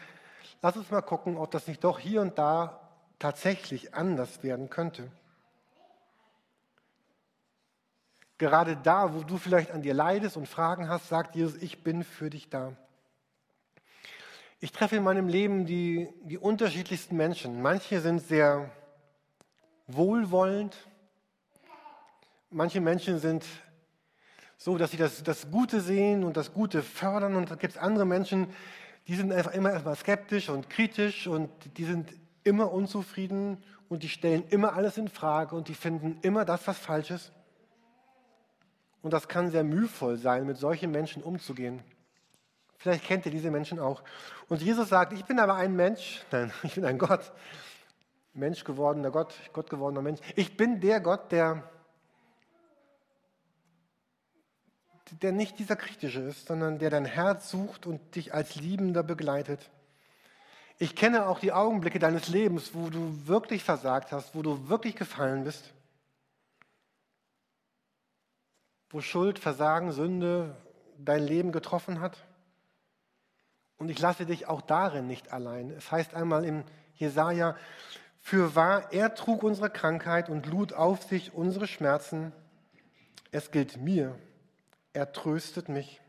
lass 0.62 0.78
uns 0.78 0.90
mal 0.90 1.02
gucken, 1.02 1.38
ob 1.38 1.52
das 1.52 1.68
nicht 1.68 1.84
doch 1.84 2.00
hier 2.00 2.22
und 2.22 2.40
da 2.40 2.80
tatsächlich 3.20 3.94
anders 3.94 4.44
werden 4.44 4.70
könnte. 4.70 5.12
Gerade 8.38 8.76
da, 8.76 9.14
wo 9.14 9.24
du 9.24 9.38
vielleicht 9.38 9.72
an 9.72 9.82
dir 9.82 9.94
leidest 9.94 10.36
und 10.36 10.48
Fragen 10.48 10.90
hast, 10.90 11.08
sagt 11.08 11.36
Jesus, 11.36 11.62
ich 11.62 11.84
bin 11.84 12.04
für 12.04 12.30
dich 12.30 12.50
da. 12.50 12.76
Ich 14.60 14.72
treffe 14.72 14.98
in 14.98 15.04
meinem 15.04 15.28
Leben 15.28 15.66
die, 15.66 16.10
die 16.24 16.38
unterschiedlichsten 16.38 17.16
Menschen. 17.16 17.62
Manche 17.62 18.02
sind 18.02 18.20
sehr 18.20 18.72
wohlwollend. 19.88 20.76
Manche 22.50 22.82
Menschen 22.82 23.20
sind 23.20 23.46
so, 24.58 24.78
dass 24.78 24.92
sie 24.92 24.98
das, 24.98 25.24
das 25.24 25.52
Gute 25.52 25.82
sehen 25.82 26.24
und 26.24 26.36
das 26.36 26.54
Gute 26.54 26.82
fördern. 26.82 27.36
Und 27.36 27.52
dann 27.52 27.60
gibt 27.60 27.76
es 27.76 27.80
andere 27.80 28.06
Menschen, 28.06 28.48
die 29.08 29.16
sind 29.16 29.32
einfach 29.32 29.54
immer 29.54 29.72
erstmal 29.72 29.96
skeptisch 29.96 30.50
und 30.50 30.70
kritisch 30.70 31.28
und 31.28 31.50
die 31.78 31.86
sind 31.86 32.12
immer 32.44 32.72
unzufrieden 32.72 33.64
und 33.88 34.04
die 34.04 34.10
stellen 34.10 34.44
immer 34.50 34.74
alles 34.74 34.98
in 34.98 35.10
Frage 35.10 35.56
und 35.56 35.68
die 35.68 35.76
finden 35.76 36.18
immer 36.22 36.44
das, 36.46 36.68
was 36.68 36.78
falsch 36.78 37.12
ist. 37.12 37.32
Und 39.06 39.12
das 39.12 39.28
kann 39.28 39.52
sehr 39.52 39.64
mühevoll 39.64 40.18
sein, 40.18 40.48
mit 40.48 40.58
solchen 40.58 40.90
Menschen 40.90 41.22
umzugehen. 41.22 41.84
Vielleicht 42.80 43.06
kennt 43.06 43.24
ihr 43.28 43.32
diese 43.32 43.52
Menschen 43.52 43.78
auch. 43.78 44.02
Und 44.50 44.64
Jesus 44.64 44.90
sagt, 44.90 45.14
ich 45.14 45.24
bin 45.26 45.38
aber 45.38 45.54
ein 45.54 45.76
Mensch, 45.76 46.24
nein, 46.32 46.52
ich 46.64 46.74
bin 46.74 46.86
ein 46.86 46.98
Gott, 46.98 47.32
Mensch 48.34 48.64
gewordener 48.64 49.12
Gott, 49.12 49.36
Gott 49.54 49.70
gewordener 49.70 50.02
Mensch. 50.02 50.22
Ich 50.36 50.58
bin 50.58 50.82
der 50.82 51.02
Gott, 51.02 51.32
der, 51.32 51.70
der 55.22 55.34
nicht 55.34 55.60
dieser 55.60 55.76
kritische 55.76 56.22
ist, 56.22 56.48
sondern 56.48 56.80
der 56.80 56.90
dein 56.90 57.06
Herz 57.06 57.52
sucht 57.52 57.86
und 57.86 58.16
dich 58.16 58.34
als 58.34 58.56
Liebender 58.56 59.04
begleitet. 59.04 59.70
Ich 60.80 60.96
kenne 60.96 61.28
auch 61.28 61.38
die 61.38 61.54
Augenblicke 61.54 62.00
deines 62.00 62.28
Lebens, 62.28 62.72
wo 62.74 62.90
du 62.90 63.28
wirklich 63.28 63.64
versagt 63.64 64.12
hast, 64.12 64.34
wo 64.34 64.42
du 64.42 64.68
wirklich 64.68 64.96
gefallen 64.96 65.44
bist. 65.44 65.75
Wo 68.96 69.02
Schuld, 69.02 69.40
Versagen, 69.40 69.92
Sünde 69.92 70.56
dein 70.98 71.22
Leben 71.22 71.52
getroffen 71.52 72.00
hat. 72.00 72.18
Und 73.76 73.90
ich 73.90 74.00
lasse 74.00 74.26
dich 74.26 74.48
auch 74.48 74.62
darin 74.62 75.06
nicht 75.06 75.34
allein. 75.34 75.70
Es 75.72 75.92
heißt 75.92 76.14
einmal 76.14 76.46
in 76.46 76.64
Jesaja, 76.94 77.58
für 78.22 78.56
wahr, 78.56 78.94
er 78.94 79.14
trug 79.14 79.44
unsere 79.44 79.70
Krankheit 79.70 80.30
und 80.30 80.46
lud 80.46 80.72
auf 80.72 81.04
sich 81.04 81.34
unsere 81.34 81.68
Schmerzen. 81.68 82.32
Es 83.32 83.52
gilt 83.52 83.76
mir, 83.76 84.18
er 84.94 85.12
tröstet 85.12 85.68
mich. 85.68 86.00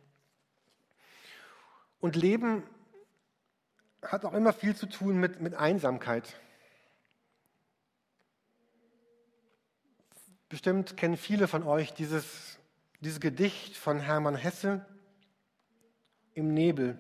Und 1.99 2.15
Leben 2.15 2.63
hat 4.01 4.25
auch 4.25 4.33
immer 4.33 4.53
viel 4.53 4.77
zu 4.77 4.87
tun 4.87 5.19
mit, 5.19 5.41
mit 5.41 5.57
Einsamkeit. 5.57 6.37
Bestimmt 10.49 10.97
kennen 10.97 11.17
viele 11.17 11.49
von 11.49 11.65
euch 11.65 11.93
dieses 11.93 12.56
dieses 13.01 13.21
Gedicht 13.21 13.77
von 13.77 14.01
Hermann 14.01 14.37
Hesse 14.37 14.85
im 16.35 16.53
Nebel. 16.55 16.99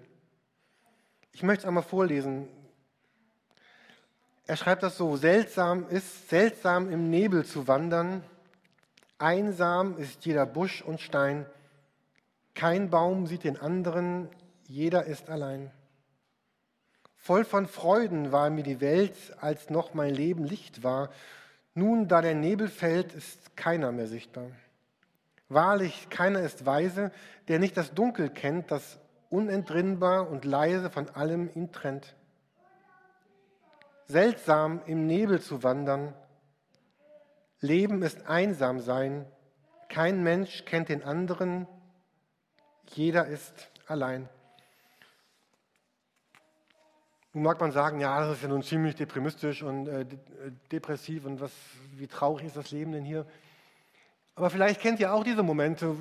Ich 1.33 1.43
möchte 1.43 1.63
es 1.63 1.69
einmal 1.69 1.83
vorlesen. 1.83 2.49
Er 4.47 4.57
schreibt 4.57 4.83
das 4.83 4.97
so, 4.97 5.17
seltsam 5.17 5.89
ist, 5.89 6.29
seltsam 6.29 6.91
im 6.91 7.11
Nebel 7.11 7.45
zu 7.45 7.67
wandern, 7.67 8.23
einsam 9.19 9.99
ist 9.99 10.25
jeder 10.25 10.47
Busch 10.47 10.83
und 10.83 11.01
Stein, 11.01 11.47
kein 12.55 12.91
Baum 12.91 13.27
sieht 13.27 13.45
den 13.45 13.59
anderen, 13.59 14.29
jeder 14.67 15.05
ist 15.05 15.29
allein. 15.29 15.71
Voll 17.17 17.45
von 17.45 17.67
Freuden 17.67 18.31
war 18.31 18.51
mir 18.51 18.63
die 18.63 18.81
Welt, 18.81 19.15
als 19.41 19.69
noch 19.69 19.95
mein 19.95 20.15
Leben 20.15 20.45
Licht 20.45 20.85
war. 20.85 21.11
Nun, 21.75 22.09
da 22.09 22.23
der 22.23 22.35
Nebel 22.35 22.69
fällt, 22.69 23.13
ist 23.13 23.57
keiner 23.57 23.91
mehr 23.91 24.07
sichtbar. 24.07 24.47
Wahrlich, 25.49 26.09
keiner 26.11 26.41
ist 26.41 26.67
weise, 26.67 27.13
der 27.49 27.59
nicht 27.59 27.77
das 27.77 27.95
Dunkel 27.95 28.31
kennt, 28.31 28.71
das 28.71 28.99
unentrinnbar 29.31 30.29
und 30.29 30.45
leise 30.45 30.91
von 30.91 31.09
allem 31.11 31.51
ihn 31.55 31.73
trennt. 31.73 32.17
Seltsam 34.07 34.83
im 34.87 35.07
Nebel 35.07 35.41
zu 35.41 35.63
wandern, 35.63 36.15
Leben 37.61 38.03
ist 38.03 38.27
einsam 38.27 38.81
sein, 38.81 39.27
kein 39.89 40.23
Mensch 40.23 40.65
kennt 40.65 40.89
den 40.89 41.03
anderen, 41.03 41.67
jeder 42.91 43.27
ist 43.27 43.71
allein. 43.87 44.29
Nun 47.33 47.45
mag 47.45 47.61
man 47.61 47.73
sagen, 47.73 48.01
ja, 48.01 48.21
das 48.21 48.37
ist 48.37 48.43
ja 48.43 48.49
nun 48.49 48.63
ziemlich 48.63 48.95
deprimistisch 48.95 49.63
und 49.63 49.89
äh, 49.89 50.07
depressiv 50.73 51.25
und 51.25 51.41
was, 51.41 51.53
wie 51.93 52.07
traurig 52.07 52.47
ist 52.47 52.57
das 52.57 52.71
Leben 52.71 52.93
denn 52.93 53.05
hier? 53.05 53.27
Aber 54.37 54.51
vielleicht 54.51 54.81
kennt 54.83 55.01
ihr 55.01 55.12
auch 55.12 55.25
diese 55.25 55.42
Momente, 55.42 55.96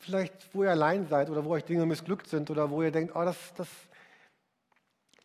vielleicht 0.00 0.52
wo 0.52 0.64
ihr 0.64 0.70
allein 0.70 1.06
seid 1.06 1.30
oder 1.30 1.44
wo 1.44 1.50
euch 1.50 1.64
Dinge 1.64 1.86
missglückt 1.86 2.26
sind 2.26 2.50
oder 2.50 2.68
wo 2.68 2.82
ihr 2.82 2.90
denkt, 2.90 3.14
oh, 3.14 3.24
das, 3.24 3.36
das 3.56 3.68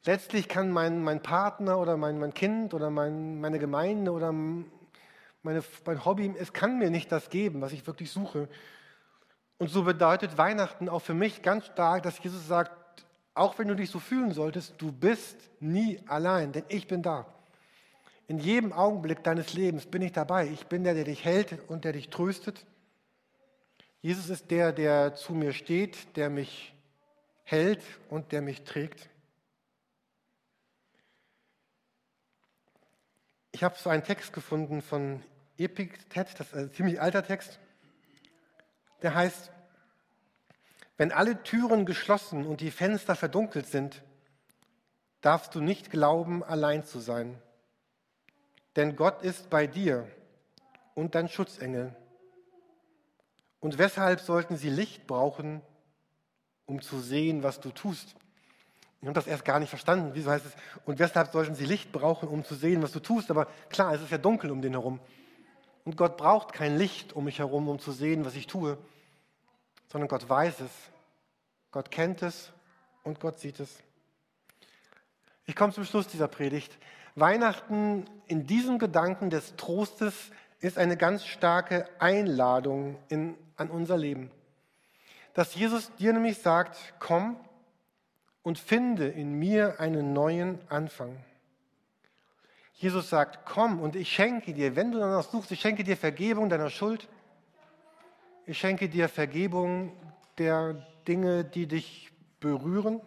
letztlich 0.05 0.47
kann 0.47 0.69
mein, 0.69 1.03
mein 1.03 1.23
Partner 1.23 1.79
oder 1.79 1.97
mein, 1.97 2.19
mein 2.19 2.33
Kind 2.35 2.75
oder 2.75 2.91
mein, 2.91 3.41
meine 3.41 3.57
Gemeinde 3.57 4.11
oder 4.11 4.31
meine, 4.31 5.63
mein 5.85 6.05
Hobby, 6.05 6.33
es 6.37 6.53
kann 6.53 6.77
mir 6.77 6.91
nicht 6.91 7.11
das 7.11 7.31
geben, 7.31 7.61
was 7.61 7.73
ich 7.73 7.85
wirklich 7.87 8.11
suche. 8.11 8.47
Und 9.57 9.69
so 9.71 9.83
bedeutet 9.83 10.37
Weihnachten 10.37 10.87
auch 10.87 11.01
für 11.01 11.15
mich 11.15 11.41
ganz 11.41 11.65
stark, 11.65 12.03
dass 12.03 12.23
Jesus 12.23 12.47
sagt, 12.47 12.71
auch 13.33 13.57
wenn 13.57 13.67
du 13.67 13.75
dich 13.75 13.89
so 13.89 13.99
fühlen 13.99 14.33
solltest, 14.33 14.75
du 14.77 14.91
bist 14.91 15.49
nie 15.59 15.99
allein, 16.07 16.51
denn 16.51 16.63
ich 16.67 16.87
bin 16.87 17.01
da. 17.01 17.25
In 18.29 18.37
jedem 18.37 18.73
Augenblick 18.73 19.23
deines 19.23 19.53
Lebens 19.53 19.87
bin 19.87 20.03
ich 20.03 20.11
dabei. 20.11 20.49
Ich 20.49 20.67
bin 20.67 20.83
der, 20.83 20.93
der 20.93 21.03
dich 21.03 21.25
hält 21.25 21.67
und 21.67 21.83
der 21.83 21.93
dich 21.93 22.09
tröstet. 22.09 22.63
Jesus 24.01 24.29
ist 24.29 24.51
der, 24.51 24.71
der 24.71 25.15
zu 25.15 25.33
mir 25.33 25.51
steht, 25.51 26.15
der 26.15 26.29
mich 26.29 26.75
hält 27.43 27.81
und 28.07 28.31
der 28.31 28.43
mich 28.43 28.63
trägt. 28.65 29.09
Ich 33.51 33.63
habe 33.63 33.75
so 33.79 33.89
einen 33.89 34.03
Text 34.03 34.31
gefunden 34.31 34.83
von 34.83 35.23
Epiktet, 35.57 36.39
das 36.39 36.49
ist 36.49 36.53
ein 36.53 36.71
ziemlich 36.71 37.01
alter 37.01 37.23
Text. 37.23 37.57
Der 39.01 39.15
heißt, 39.15 39.51
wenn 40.97 41.11
alle 41.11 41.41
Türen 41.41 41.87
geschlossen 41.87 42.45
und 42.45 42.61
die 42.61 42.69
Fenster 42.69 43.15
verdunkelt 43.15 43.65
sind, 43.65 44.03
darfst 45.21 45.55
du 45.55 45.61
nicht 45.61 45.89
glauben, 45.89 46.43
allein 46.43 46.85
zu 46.85 46.99
sein 46.99 47.41
denn 48.79 48.95
Gott 48.95 49.23
ist 49.23 49.49
bei 49.49 49.67
dir 49.67 50.07
und 50.95 51.13
dein 51.13 51.27
Schutzengel. 51.27 51.93
Und 53.59 53.77
weshalb 53.77 54.21
sollten 54.21 54.55
sie 54.55 54.69
Licht 54.69 55.05
brauchen, 55.05 55.61
um 56.65 56.81
zu 56.81 57.01
sehen, 57.01 57.43
was 57.43 57.59
du 57.59 57.71
tust? 57.71 58.15
Ich 59.01 59.05
habe 59.05 59.13
das 59.13 59.27
erst 59.27 59.43
gar 59.43 59.59
nicht 59.59 59.67
verstanden. 59.67 60.11
Wieso 60.13 60.31
heißt 60.31 60.45
es, 60.45 60.53
und 60.85 60.97
weshalb 60.97 61.33
sollten 61.33 61.55
sie 61.55 61.65
Licht 61.65 61.91
brauchen, 61.91 62.29
um 62.29 62.45
zu 62.45 62.55
sehen, 62.55 62.81
was 62.81 62.93
du 62.93 63.01
tust? 63.01 63.29
Aber 63.31 63.47
klar, 63.67 63.93
es 63.93 64.01
ist 64.01 64.11
ja 64.11 64.17
dunkel 64.17 64.49
um 64.49 64.61
den 64.61 64.71
herum. 64.71 65.01
Und 65.83 65.97
Gott 65.97 66.15
braucht 66.15 66.53
kein 66.53 66.77
Licht 66.77 67.11
um 67.11 67.25
mich 67.25 67.39
herum, 67.39 67.67
um 67.67 67.79
zu 67.79 67.91
sehen, 67.91 68.23
was 68.23 68.35
ich 68.35 68.47
tue, 68.47 68.77
sondern 69.91 70.07
Gott 70.07 70.29
weiß 70.29 70.61
es. 70.61 70.71
Gott 71.71 71.91
kennt 71.91 72.21
es 72.21 72.53
und 73.03 73.19
Gott 73.19 73.39
sieht 73.39 73.59
es. 73.59 73.83
Ich 75.45 75.55
komme 75.57 75.73
zum 75.73 75.83
Schluss 75.83 76.07
dieser 76.07 76.29
Predigt. 76.29 76.77
Weihnachten 77.19 78.05
in 78.27 78.45
diesem 78.45 78.79
Gedanken 78.79 79.29
des 79.29 79.55
Trostes 79.55 80.32
ist 80.60 80.77
eine 80.77 80.97
ganz 80.97 81.25
starke 81.25 81.88
Einladung 81.99 82.97
in, 83.08 83.36
an 83.55 83.69
unser 83.69 83.97
Leben. 83.97 84.32
Dass 85.34 85.55
Jesus 85.55 85.93
dir 85.95 86.13
nämlich 86.13 86.39
sagt, 86.39 86.77
komm 86.99 87.38
und 88.43 88.58
finde 88.58 89.08
in 89.08 89.34
mir 89.34 89.79
einen 89.79 90.13
neuen 90.13 90.60
Anfang. 90.69 91.17
Jesus 92.73 93.10
sagt, 93.10 93.45
komm 93.45 93.79
und 93.82 93.95
ich 93.95 94.10
schenke 94.10 94.53
dir, 94.53 94.75
wenn 94.75 94.91
du 94.91 94.99
danach 94.99 95.23
suchst, 95.23 95.51
ich 95.51 95.60
schenke 95.60 95.84
dir 95.84 95.97
Vergebung 95.97 96.49
deiner 96.49 96.69
Schuld. 96.69 97.08
Ich 98.45 98.58
schenke 98.58 98.89
dir 98.89 99.10
Vergebung 99.10 99.91
der 100.38 100.75
Dinge, 101.08 101.43
die 101.43 101.67
dich 101.67 102.10
berühren. 102.39 103.01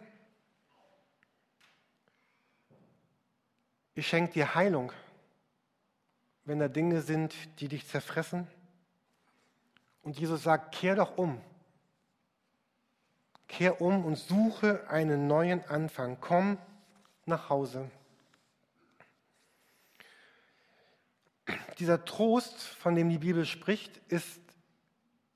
Ich 3.95 4.07
schenke 4.07 4.33
dir 4.33 4.55
Heilung, 4.55 4.91
wenn 6.45 6.59
da 6.59 6.67
Dinge 6.67 7.01
sind, 7.01 7.33
die 7.59 7.67
dich 7.67 7.87
zerfressen. 7.87 8.47
Und 10.01 10.19
Jesus 10.19 10.43
sagt, 10.43 10.73
kehr 10.73 10.95
doch 10.95 11.17
um. 11.17 11.39
Kehr 13.47 13.81
um 13.81 14.03
und 14.03 14.17
suche 14.17 14.89
einen 14.89 15.27
neuen 15.27 15.63
Anfang. 15.65 16.17
Komm 16.19 16.57
nach 17.25 17.49
Hause. 17.49 17.89
Dieser 21.77 22.03
Trost, 22.03 22.61
von 22.61 22.95
dem 22.95 23.09
die 23.09 23.19
Bibel 23.19 23.45
spricht, 23.45 23.97
ist 24.07 24.39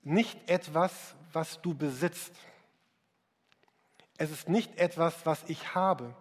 nicht 0.01 0.49
etwas, 0.49 1.15
was 1.31 1.61
du 1.61 1.75
besitzt. 1.75 2.33
Es 4.17 4.31
ist 4.31 4.49
nicht 4.49 4.77
etwas, 4.79 5.25
was 5.25 5.43
ich 5.47 5.75
habe, 5.75 6.15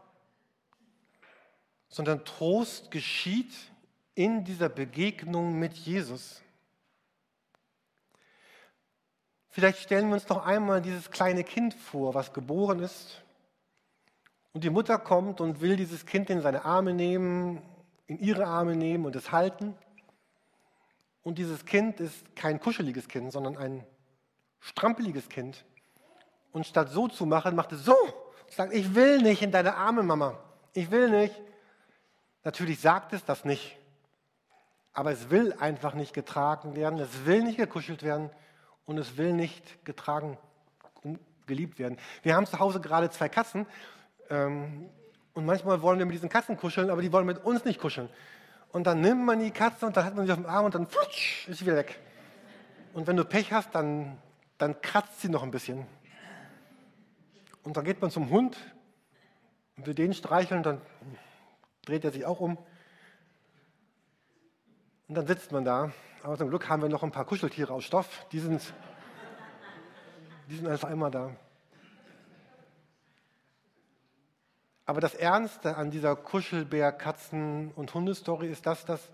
sondern 1.88 2.24
Trost 2.24 2.90
geschieht 2.90 3.52
in 4.14 4.44
dieser 4.44 4.68
Begegnung 4.68 5.58
mit 5.58 5.74
Jesus. 5.74 6.42
Vielleicht 9.48 9.78
stellen 9.78 10.08
wir 10.08 10.14
uns 10.14 10.28
noch 10.28 10.44
einmal 10.44 10.82
dieses 10.82 11.10
kleine 11.10 11.44
Kind 11.44 11.74
vor, 11.74 12.14
was 12.14 12.32
geboren 12.32 12.80
ist. 12.80 13.22
Und 14.52 14.64
die 14.64 14.70
Mutter 14.70 14.98
kommt 14.98 15.40
und 15.40 15.60
will 15.60 15.76
dieses 15.76 16.06
Kind 16.06 16.30
in 16.30 16.40
seine 16.40 16.64
Arme 16.64 16.92
nehmen, 16.92 17.62
in 18.06 18.18
ihre 18.18 18.46
Arme 18.46 18.76
nehmen 18.76 19.06
und 19.06 19.16
es 19.16 19.32
halten. 19.32 19.74
Und 21.22 21.38
dieses 21.38 21.64
Kind 21.64 22.00
ist 22.00 22.36
kein 22.36 22.60
kuscheliges 22.60 23.08
Kind, 23.08 23.32
sondern 23.32 23.56
ein 23.56 23.84
strampeliges 24.60 25.28
Kind. 25.28 25.64
Und 26.52 26.66
statt 26.66 26.90
so 26.90 27.08
zu 27.08 27.26
machen, 27.26 27.56
macht 27.56 27.72
es 27.72 27.84
so. 27.84 27.96
Sagt, 28.48 28.72
ich 28.72 28.94
will 28.94 29.20
nicht 29.20 29.42
in 29.42 29.50
deine 29.50 29.74
Arme, 29.74 30.02
Mama. 30.02 30.38
Ich 30.72 30.90
will 30.90 31.10
nicht. 31.10 31.34
Natürlich 32.46 32.78
sagt 32.80 33.12
es 33.12 33.24
das 33.24 33.44
nicht. 33.44 33.76
Aber 34.92 35.10
es 35.10 35.30
will 35.30 35.52
einfach 35.58 35.94
nicht 35.94 36.14
getragen 36.14 36.76
werden. 36.76 37.00
Es 37.00 37.26
will 37.26 37.42
nicht 37.42 37.58
gekuschelt 37.58 38.04
werden. 38.04 38.30
Und 38.84 38.98
es 38.98 39.16
will 39.16 39.32
nicht 39.32 39.84
getragen 39.84 40.38
und 41.02 41.18
geliebt 41.48 41.80
werden. 41.80 41.98
Wir 42.22 42.36
haben 42.36 42.46
zu 42.46 42.60
Hause 42.60 42.80
gerade 42.80 43.10
zwei 43.10 43.28
Katzen. 43.28 43.66
Ähm, 44.30 44.88
und 45.34 45.44
manchmal 45.44 45.82
wollen 45.82 45.98
wir 45.98 46.06
mit 46.06 46.14
diesen 46.14 46.28
Katzen 46.28 46.56
kuscheln, 46.56 46.88
aber 46.88 47.02
die 47.02 47.10
wollen 47.10 47.26
mit 47.26 47.44
uns 47.44 47.64
nicht 47.64 47.80
kuscheln. 47.80 48.08
Und 48.70 48.86
dann 48.86 49.00
nimmt 49.00 49.24
man 49.24 49.40
die 49.40 49.50
Katze 49.50 49.84
und 49.84 49.96
dann 49.96 50.04
hat 50.04 50.14
man 50.14 50.24
sie 50.26 50.30
auf 50.30 50.38
dem 50.38 50.46
Arm 50.46 50.66
und 50.66 50.74
dann 50.76 50.86
flutsch, 50.86 51.48
ist 51.48 51.58
sie 51.58 51.66
wieder 51.66 51.76
weg. 51.76 51.98
Und 52.94 53.08
wenn 53.08 53.16
du 53.16 53.24
Pech 53.24 53.52
hast, 53.52 53.74
dann, 53.74 54.18
dann 54.56 54.80
kratzt 54.82 55.20
sie 55.20 55.28
noch 55.28 55.42
ein 55.42 55.50
bisschen. 55.50 55.84
Und 57.64 57.76
dann 57.76 57.84
geht 57.84 58.00
man 58.00 58.12
zum 58.12 58.30
Hund 58.30 58.56
und 59.76 59.88
will 59.88 59.94
den 59.94 60.14
streicheln, 60.14 60.62
dann 60.62 60.80
dreht 61.86 62.04
er 62.04 62.10
sich 62.10 62.26
auch 62.26 62.40
um. 62.40 62.58
Und 65.08 65.14
dann 65.14 65.26
sitzt 65.26 65.52
man 65.52 65.64
da. 65.64 65.92
Aber 66.22 66.36
zum 66.36 66.48
Glück 66.48 66.68
haben 66.68 66.82
wir 66.82 66.88
noch 66.88 67.02
ein 67.02 67.12
paar 67.12 67.24
Kuscheltiere 67.24 67.72
aus 67.72 67.84
Stoff. 67.84 68.26
Die 68.32 68.40
sind, 68.40 68.60
die 70.50 70.56
sind 70.56 70.66
einfach 70.66 70.90
immer 70.90 71.10
da. 71.10 71.34
Aber 74.84 75.00
das 75.00 75.14
Ernste 75.14 75.76
an 75.76 75.90
dieser 75.90 76.14
Kuschelbär-, 76.14 76.92
Katzen- 76.92 77.72
und 77.74 77.94
Hundestory 77.94 78.48
ist 78.48 78.66
das, 78.66 78.84
dass, 78.84 79.08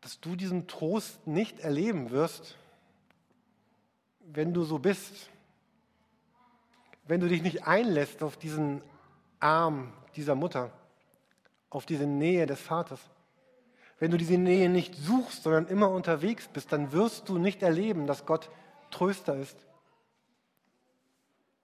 dass 0.00 0.20
du 0.20 0.36
diesen 0.36 0.66
Trost 0.66 1.26
nicht 1.26 1.60
erleben 1.60 2.10
wirst, 2.10 2.56
wenn 4.20 4.52
du 4.52 4.64
so 4.64 4.78
bist. 4.78 5.30
Wenn 7.06 7.20
du 7.20 7.28
dich 7.28 7.42
nicht 7.42 7.66
einlässt 7.66 8.22
auf 8.22 8.36
diesen 8.36 8.82
Arm 9.40 9.92
dieser 10.16 10.34
Mutter, 10.34 10.70
auf 11.70 11.86
diese 11.86 12.06
Nähe 12.06 12.46
des 12.46 12.60
Vaters. 12.60 13.00
Wenn 13.98 14.10
du 14.10 14.16
diese 14.16 14.38
Nähe 14.38 14.68
nicht 14.68 14.94
suchst, 14.94 15.42
sondern 15.42 15.66
immer 15.66 15.90
unterwegs 15.90 16.48
bist, 16.48 16.72
dann 16.72 16.92
wirst 16.92 17.28
du 17.28 17.38
nicht 17.38 17.62
erleben, 17.62 18.06
dass 18.06 18.26
Gott 18.26 18.48
Tröster 18.90 19.36
ist. 19.36 19.56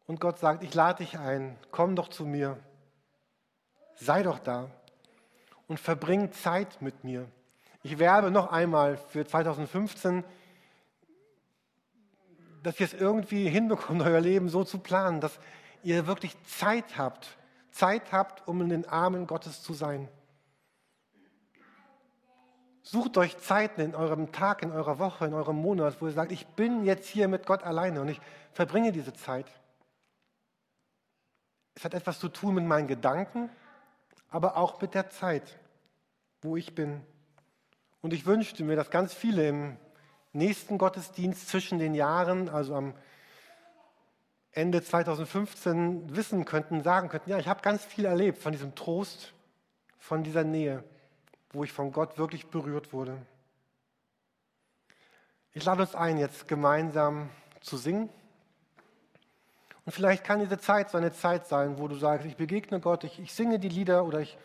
Und 0.07 0.21
Gott 0.21 0.39
sagt, 0.39 0.65
ich 0.65 0.75
lade 0.75 1.05
dich 1.05 1.19
ein, 1.19 1.57
komm 1.71 1.95
doch 1.95 2.09
zu 2.09 2.25
mir, 2.25 2.59
sei 3.95 4.23
doch 4.25 4.41
da 4.41 4.69
und 5.69 5.79
verbring 5.79 6.33
Zeit 6.33 6.83
mit 6.83 7.05
mir. 7.05 7.29
Ich 7.83 7.99
werbe 7.99 8.31
noch 8.31 8.51
einmal 8.51 8.97
für 8.97 9.25
2015, 9.25 10.25
dass 12.63 12.79
ihr 12.81 12.87
es 12.87 12.95
irgendwie 12.95 13.49
hinbekommt, 13.49 14.03
euer 14.07 14.21
Leben 14.21 14.49
so 14.49 14.65
zu 14.65 14.79
planen, 14.79 15.21
dass 15.21 15.39
ihr 15.83 16.07
wirklich 16.07 16.37
Zeit 16.45 16.99
habt, 16.99 17.37
Zeit 17.71 18.13
habt, 18.13 18.47
um 18.47 18.61
in 18.63 18.69
den 18.69 18.89
Armen 18.89 19.27
Gottes 19.27 19.63
zu 19.63 19.73
sein. 19.73 20.09
Sucht 22.83 23.17
euch 23.19 23.39
Zeiten 23.39 23.81
in 23.81 23.95
eurem 23.95 24.33
Tag, 24.33 24.63
in 24.63 24.73
eurer 24.73 24.99
Woche, 24.99 25.27
in 25.27 25.35
eurem 25.35 25.57
Monat, 25.57 26.01
wo 26.01 26.07
ihr 26.07 26.13
sagt, 26.13 26.33
ich 26.33 26.47
bin 26.49 26.85
jetzt 26.85 27.07
hier 27.07 27.29
mit 27.29 27.47
Gott 27.47 27.63
alleine 27.63 28.01
und 28.01 28.09
ich 28.09 28.21
verbringe 28.53 28.91
diese 28.91 29.13
Zeit. 29.13 29.47
Es 31.75 31.85
hat 31.85 31.95
etwas 31.95 32.19
zu 32.19 32.29
tun 32.29 32.57
mit 32.57 32.65
meinen 32.65 32.89
Gedanken, 32.89 33.49
aber 34.29 34.57
auch 34.57 34.81
mit 34.81 34.95
der 34.95 35.09
Zeit, 35.11 35.59
wo 36.43 36.57
ich 36.57 36.75
bin. 36.75 37.01
Und 38.01 38.13
ich 38.13 38.27
wünschte 38.27 38.65
mir, 38.65 38.77
dass 38.77 38.91
ganz 38.91 39.15
viele 39.15 39.49
im 39.49 39.77
nächsten 40.33 40.79
Gottesdienst 40.79 41.49
zwischen 41.49 41.79
den 41.79 41.95
Jahren, 41.95 42.49
also 42.49 42.75
am 42.75 42.95
Ende 44.53 44.83
2015, 44.83 46.17
wissen 46.17 46.45
könnten, 46.45 46.83
sagen 46.83 47.09
könnten, 47.09 47.31
ja, 47.31 47.39
ich 47.39 47.49
habe 47.49 47.63
ganz 47.63 47.85
viel 47.85 48.05
erlebt 48.05 48.39
von 48.39 48.53
diesem 48.53 48.75
Trost, 48.75 49.33
von 49.99 50.25
dieser 50.25 50.45
Nähe, 50.45 50.83
wo 51.53 51.65
ich 51.65 51.73
von 51.73 51.93
Gott 51.93 52.19
wirklich 52.19 52.49
berührt 52.49 52.93
wurde. 52.93 53.17
Ich 55.53 55.65
lade 55.65 55.83
uns 55.83 55.95
ein, 55.95 56.19
jetzt 56.19 56.47
gemeinsam 56.47 57.31
zu 57.61 57.77
singen. 57.77 58.09
Und 59.85 59.93
vielleicht 59.93 60.25
kann 60.25 60.41
diese 60.41 60.59
Zeit 60.59 60.91
so 60.91 60.99
eine 60.99 61.13
Zeit 61.13 61.47
sein, 61.47 61.79
wo 61.79 61.89
du 61.89 61.97
sagst, 61.97 62.27
ich 62.27 62.37
begegne 62.37 62.81
Gott, 62.81 63.05
ich, 63.05 63.19
ich 63.19 63.33
singe 63.33 63.59
die 63.59 63.69
Lieder 63.69 64.05
oder 64.05 64.21
ich, 64.21 64.39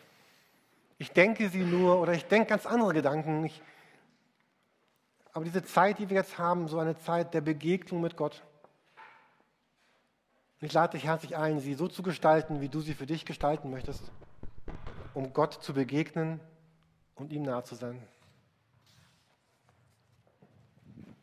ich 0.97 1.11
denke 1.11 1.49
sie 1.49 1.63
nur 1.63 1.99
oder 1.99 2.13
ich 2.13 2.25
denke 2.25 2.49
ganz 2.49 2.65
andere 2.65 2.93
Gedanken. 2.93 3.45
Ich, 3.45 3.61
aber 5.35 5.43
diese 5.43 5.65
Zeit, 5.65 5.99
die 5.99 6.09
wir 6.09 6.15
jetzt 6.15 6.37
haben, 6.37 6.69
so 6.69 6.79
eine 6.79 6.97
Zeit 6.97 7.33
der 7.33 7.41
Begegnung 7.41 7.99
mit 7.99 8.15
Gott. 8.15 8.41
ich 10.61 10.71
lade 10.71 10.93
dich 10.93 11.03
herzlich 11.05 11.35
ein, 11.35 11.59
sie 11.59 11.73
so 11.73 11.89
zu 11.89 12.03
gestalten, 12.03 12.61
wie 12.61 12.69
du 12.69 12.79
sie 12.79 12.93
für 12.93 13.05
dich 13.05 13.25
gestalten 13.25 13.69
möchtest, 13.69 14.09
um 15.13 15.33
Gott 15.33 15.53
zu 15.53 15.73
begegnen 15.73 16.39
und 17.15 17.33
ihm 17.33 17.43
nahe 17.43 17.63
zu 17.63 17.75
sein. 17.75 18.01